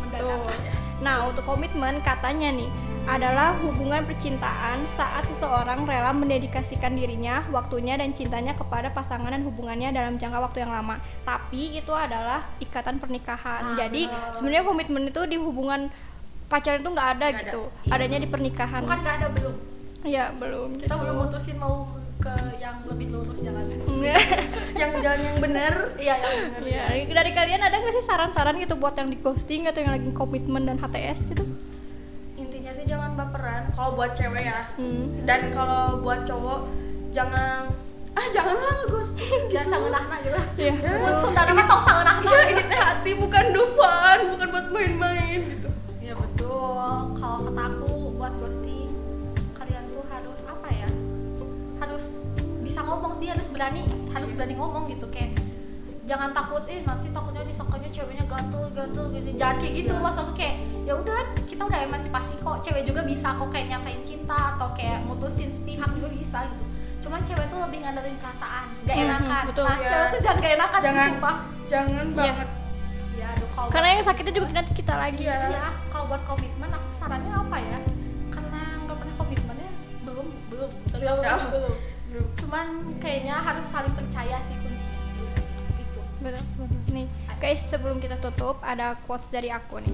mendadak. 0.03 0.86
Nah, 0.97 1.29
untuk 1.29 1.45
komitmen 1.45 2.01
katanya 2.01 2.49
nih 2.49 2.69
adalah 3.07 3.55
hubungan 3.57 4.03
percintaan 4.03 4.83
saat 4.85 5.23
seseorang 5.25 5.87
rela 5.87 6.11
mendedikasikan 6.11 6.91
dirinya, 6.91 7.39
waktunya 7.49 7.95
dan 7.95 8.11
cintanya 8.11 8.51
kepada 8.51 8.91
pasangan 8.91 9.31
dan 9.31 9.47
hubungannya 9.47 9.95
dalam 9.95 10.19
jangka 10.19 10.41
waktu 10.41 10.59
yang 10.59 10.73
lama. 10.73 10.99
Tapi 11.23 11.77
itu 11.77 11.93
adalah 11.95 12.43
ikatan 12.59 12.99
pernikahan. 12.99 13.63
Ah, 13.63 13.75
Jadi 13.77 14.11
benar. 14.11 14.33
sebenarnya 14.33 14.63
komitmen 14.65 15.03
itu 15.07 15.21
di 15.23 15.37
hubungan 15.37 15.87
pacaran 16.47 16.79
itu 16.79 16.89
nggak 16.89 17.09
ada 17.15 17.25
Nggak 17.27 17.39
gitu. 17.45 17.61
Iya. 17.85 17.93
Adanya 17.93 18.19
di 18.19 18.27
pernikahan. 18.27 18.81
bukan 18.83 18.99
nggak 18.99 19.15
ada 19.15 19.27
belum 19.31 19.55
Ya 20.03 20.25
belum. 20.31 20.69
kita 20.77 20.87
gitu. 20.87 21.01
belum 21.03 21.15
mutusin 21.17 21.57
mau 21.57 21.75
ke 22.17 22.33
yang 22.57 22.81
lebih 22.83 23.07
lurus 23.09 23.39
jalannya 23.39 23.77
yang 24.81 24.91
jalan 24.97 25.21
yang 25.23 25.37
bener 25.37 25.73
iya 25.95 26.15
yang 26.15 26.33
bener. 26.51 26.61
Iya, 26.63 26.83
dari, 26.87 27.03
dari 27.07 27.31
kalian 27.31 27.61
ada 27.61 27.75
nggak 27.75 27.93
sih 27.93 28.03
saran-saran 28.03 28.57
gitu 28.57 28.73
buat 28.73 28.93
yang 28.93 29.07
di 29.07 29.17
ghosting 29.17 29.65
atau 29.65 29.79
yang 29.79 29.91
lagi 29.91 30.09
komitmen 30.11 30.63
dan 30.63 30.77
HTS 30.77 31.25
gitu? 31.27 31.45
intinya 32.35 32.69
sih 32.71 32.85
jangan 32.85 33.13
baperan 33.13 33.69
kalau 33.71 33.95
buat 33.95 34.13
cewek 34.13 34.43
ya 34.43 34.69
Hmm. 34.75 35.09
dan 35.23 35.49
kalau 35.51 35.99
buat 35.99 36.21
cowok 36.23 36.69
jangan 37.11 37.69
ah 38.13 38.27
janganlah 38.31 38.77
ghosting 38.87 39.41
jangan 39.47 39.67
sangeunahna 39.71 40.15
gitu 40.19 40.39
Iya. 40.59 40.73
mun 40.97 41.13
Sunda 41.15 41.41
nama 41.43 41.63
tong 41.63 41.81
sangeunahna 41.81 42.29
ya 42.31 42.45
ini 42.47 42.63
teh 42.63 42.79
hati 42.79 43.11
bukan 43.13 43.45
dufan 43.51 44.17
bukan 44.27 44.47
buat 44.47 44.67
main-main 44.69 45.39
gitu 45.51 45.69
Iya 45.99 46.13
betul. 46.15 46.79
Kalau 47.13 47.37
kata 47.43 47.63
aku 47.67 47.89
buat 48.15 48.33
ghosting 48.37 48.76
Harus 51.97 52.29
bisa 52.61 52.85
ngomong 52.85 53.09
sih, 53.11 53.25
harus 53.25 53.49
berani, 53.49 53.81
harus 54.13 54.29
berani 54.29 54.53
ngomong 54.53 54.85
gitu 54.85 55.09
kayak 55.09 55.33
jangan 56.05 56.29
takut 56.29 56.61
eh 56.69 56.85
nanti 56.85 57.09
takutnya 57.09 57.41
disangkanya 57.41 57.89
ceweknya 57.89 58.21
gatel 58.23 58.69
gatel 58.69 59.05
gitu 59.11 59.33
jangan 59.33 59.57
kayak 59.57 59.73
gitu 59.75 59.93
maksud 59.97 60.21
aku 60.21 60.33
kayak 60.35 60.55
ya 60.85 60.93
udah 60.93 61.19
kita 61.43 61.61
udah 61.63 61.79
emansipasi 61.83 62.37
kok 62.37 62.57
cewek 62.61 62.85
juga 62.85 63.01
bisa 63.03 63.33
kok 63.33 63.49
kayak 63.49 63.67
nyatain 63.67 64.01
cinta 64.05 64.53
atau 64.53 64.71
kayak 64.71 65.01
mutusin 65.03 65.49
sepihak 65.49 65.89
juga 65.91 66.07
bisa 66.07 66.45
gitu 66.45 66.63
cuman 67.01 67.19
cewek 67.23 67.45
tuh 67.47 67.59
lebih 67.59 67.79
ngandelin 67.81 68.17
perasaan 68.21 68.65
gak 68.83 68.95
Mhm, 68.95 69.03
enakan 69.03 69.43
betul. 69.47 69.63
nah 69.65 69.75
Iya. 69.75 69.89
cewek 69.89 70.07
tuh 70.07 70.19
jangan 70.21 70.37
gak 70.39 70.53
enakan 70.53 70.77
sih 70.77 70.85
Jangan. 70.87 71.07
sumpah 71.09 71.35
jangan 71.65 72.05
Iya. 72.05 72.13
banget 72.15 72.49
ya 73.11 73.27
aduh 73.27 73.49
kalau 73.51 73.69
Karena 73.69 73.87
yang 73.89 74.03
sakitnya 74.05 74.33
juga 74.33 74.47
nanti 74.53 74.71
kita 74.73 74.93
lagi. 74.95 75.23
Iya. 75.23 75.37
ya 75.49 75.65
kalau 75.89 76.05
buat 76.05 76.21
komitmen 76.23 76.69
aku 76.71 76.89
sarannya 76.93 77.33
apa 77.33 77.57
ya 77.59 77.79
karena 78.29 78.61
nggak 78.79 78.95
pernah 78.95 79.15
komitmennya 79.17 79.69
belum 80.05 80.27
belum 80.47 80.69
belum 80.87 81.03
Ya. 81.03 81.35
belum 81.35 81.36
cuman 82.57 82.97
kayaknya 82.97 83.37
harus 83.37 83.69
saling 83.69 83.93
percaya 83.93 84.41
sih 84.41 84.57
kuncinya 84.57 84.97
gitu 85.77 86.01
Betul, 86.17 86.41
betul. 86.57 86.81
Nih, 86.89 87.05
guys, 87.37 87.61
sebelum 87.61 88.01
kita 88.01 88.17
tutup 88.17 88.57
ada 88.65 88.97
quotes 89.05 89.29
dari 89.29 89.53
aku 89.53 89.77
nih. 89.77 89.93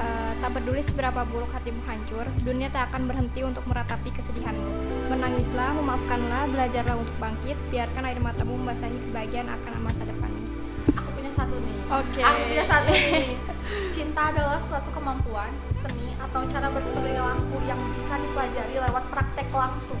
Eh, 0.00 0.32
tak 0.40 0.56
peduli 0.56 0.80
seberapa 0.80 1.28
buruk 1.28 1.52
hatimu 1.52 1.84
hancur, 1.84 2.24
dunia 2.48 2.72
tak 2.72 2.88
akan 2.88 3.12
berhenti 3.12 3.44
untuk 3.44 3.60
meratapi 3.68 4.08
kesedihanmu. 4.08 4.72
Menangislah, 5.12 5.76
memaafkanlah, 5.76 6.48
belajarlah 6.48 6.96
untuk 6.96 7.12
bangkit, 7.20 7.60
biarkan 7.68 8.00
air 8.08 8.16
matamu 8.24 8.56
membasahi 8.56 8.96
kebahagiaan 9.12 9.52
akan 9.52 9.72
masa 9.84 10.08
depanmu. 10.08 10.40
aku 10.96 11.08
punya 11.12 11.32
satu 11.36 11.60
nih 11.60 11.76
Oke. 11.92 12.20
aku 12.24 12.40
punya 12.48 12.64
satu 12.64 12.88
nih 12.88 13.36
cinta 13.92 14.32
adalah 14.32 14.56
suatu 14.56 14.88
kemampuan 14.88 15.52
seni 15.76 16.16
atau 16.16 16.40
cara 16.48 16.72
berperilaku 16.72 17.56
yang 17.68 17.76
bisa 17.92 18.16
dipelajari 18.16 18.80
lewat 18.80 19.04
praktek 19.12 19.48
langsung 19.52 20.00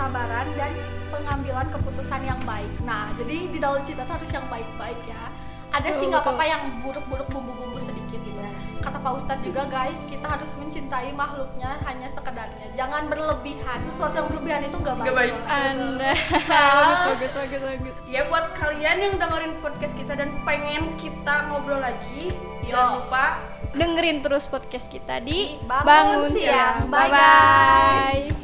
kesabaran 0.00 0.48
dan 0.56 0.72
pengambilan 1.12 1.66
keputusan 1.68 2.24
yang 2.24 2.40
baik. 2.48 2.72
Nah 2.88 3.12
jadi 3.20 3.52
di 3.52 3.58
dalam 3.60 3.84
cinta 3.84 4.08
tuh 4.08 4.16
harus 4.16 4.32
yang 4.32 4.48
baik-baik 4.48 4.96
ya. 5.04 5.28
Ada 5.76 5.92
sih 6.00 6.08
nggak 6.08 6.24
apa-apa 6.24 6.44
yang 6.48 6.62
buruk-buruk 6.80 7.28
bumbu-bumbu 7.28 7.76
sedikit 7.76 8.16
gitu. 8.24 8.40
Kata 8.80 8.96
Pak 8.96 9.12
Ustadz 9.20 9.44
juga 9.44 9.68
guys 9.68 10.00
kita 10.08 10.24
harus 10.24 10.56
mencintai 10.56 11.12
makhluknya 11.12 11.76
hanya 11.84 12.08
sekedarnya. 12.08 12.72
Jangan 12.80 13.12
berlebihan. 13.12 13.78
Sesuatu 13.84 14.24
yang 14.24 14.26
berlebihan 14.32 14.64
itu 14.72 14.76
nggak 14.80 14.96
baik, 14.96 15.04
Nggak 15.04 15.18
baik. 15.20 15.34
Anda. 15.44 16.12
Bagus, 16.48 17.00
bagus, 17.12 17.32
bagus, 17.36 17.60
bagus. 17.60 17.96
ya 18.08 18.20
buat 18.32 18.46
kalian 18.56 18.96
yang 19.04 19.14
dengerin 19.20 19.52
podcast 19.60 19.94
kita 20.00 20.16
dan 20.16 20.32
pengen 20.48 20.96
kita 20.96 21.44
ngobrol 21.52 21.76
lagi 21.78 22.32
Yo. 22.64 22.72
jangan 22.72 23.04
lupa 23.04 23.26
Dengerin 23.70 24.18
terus 24.24 24.48
podcast 24.48 24.88
kita 24.88 25.20
di 25.20 25.60
Bangun 25.68 26.32
Siang. 26.32 26.88
Bye, 26.88 27.06
Bye 27.06 27.10
bye. 27.12 28.39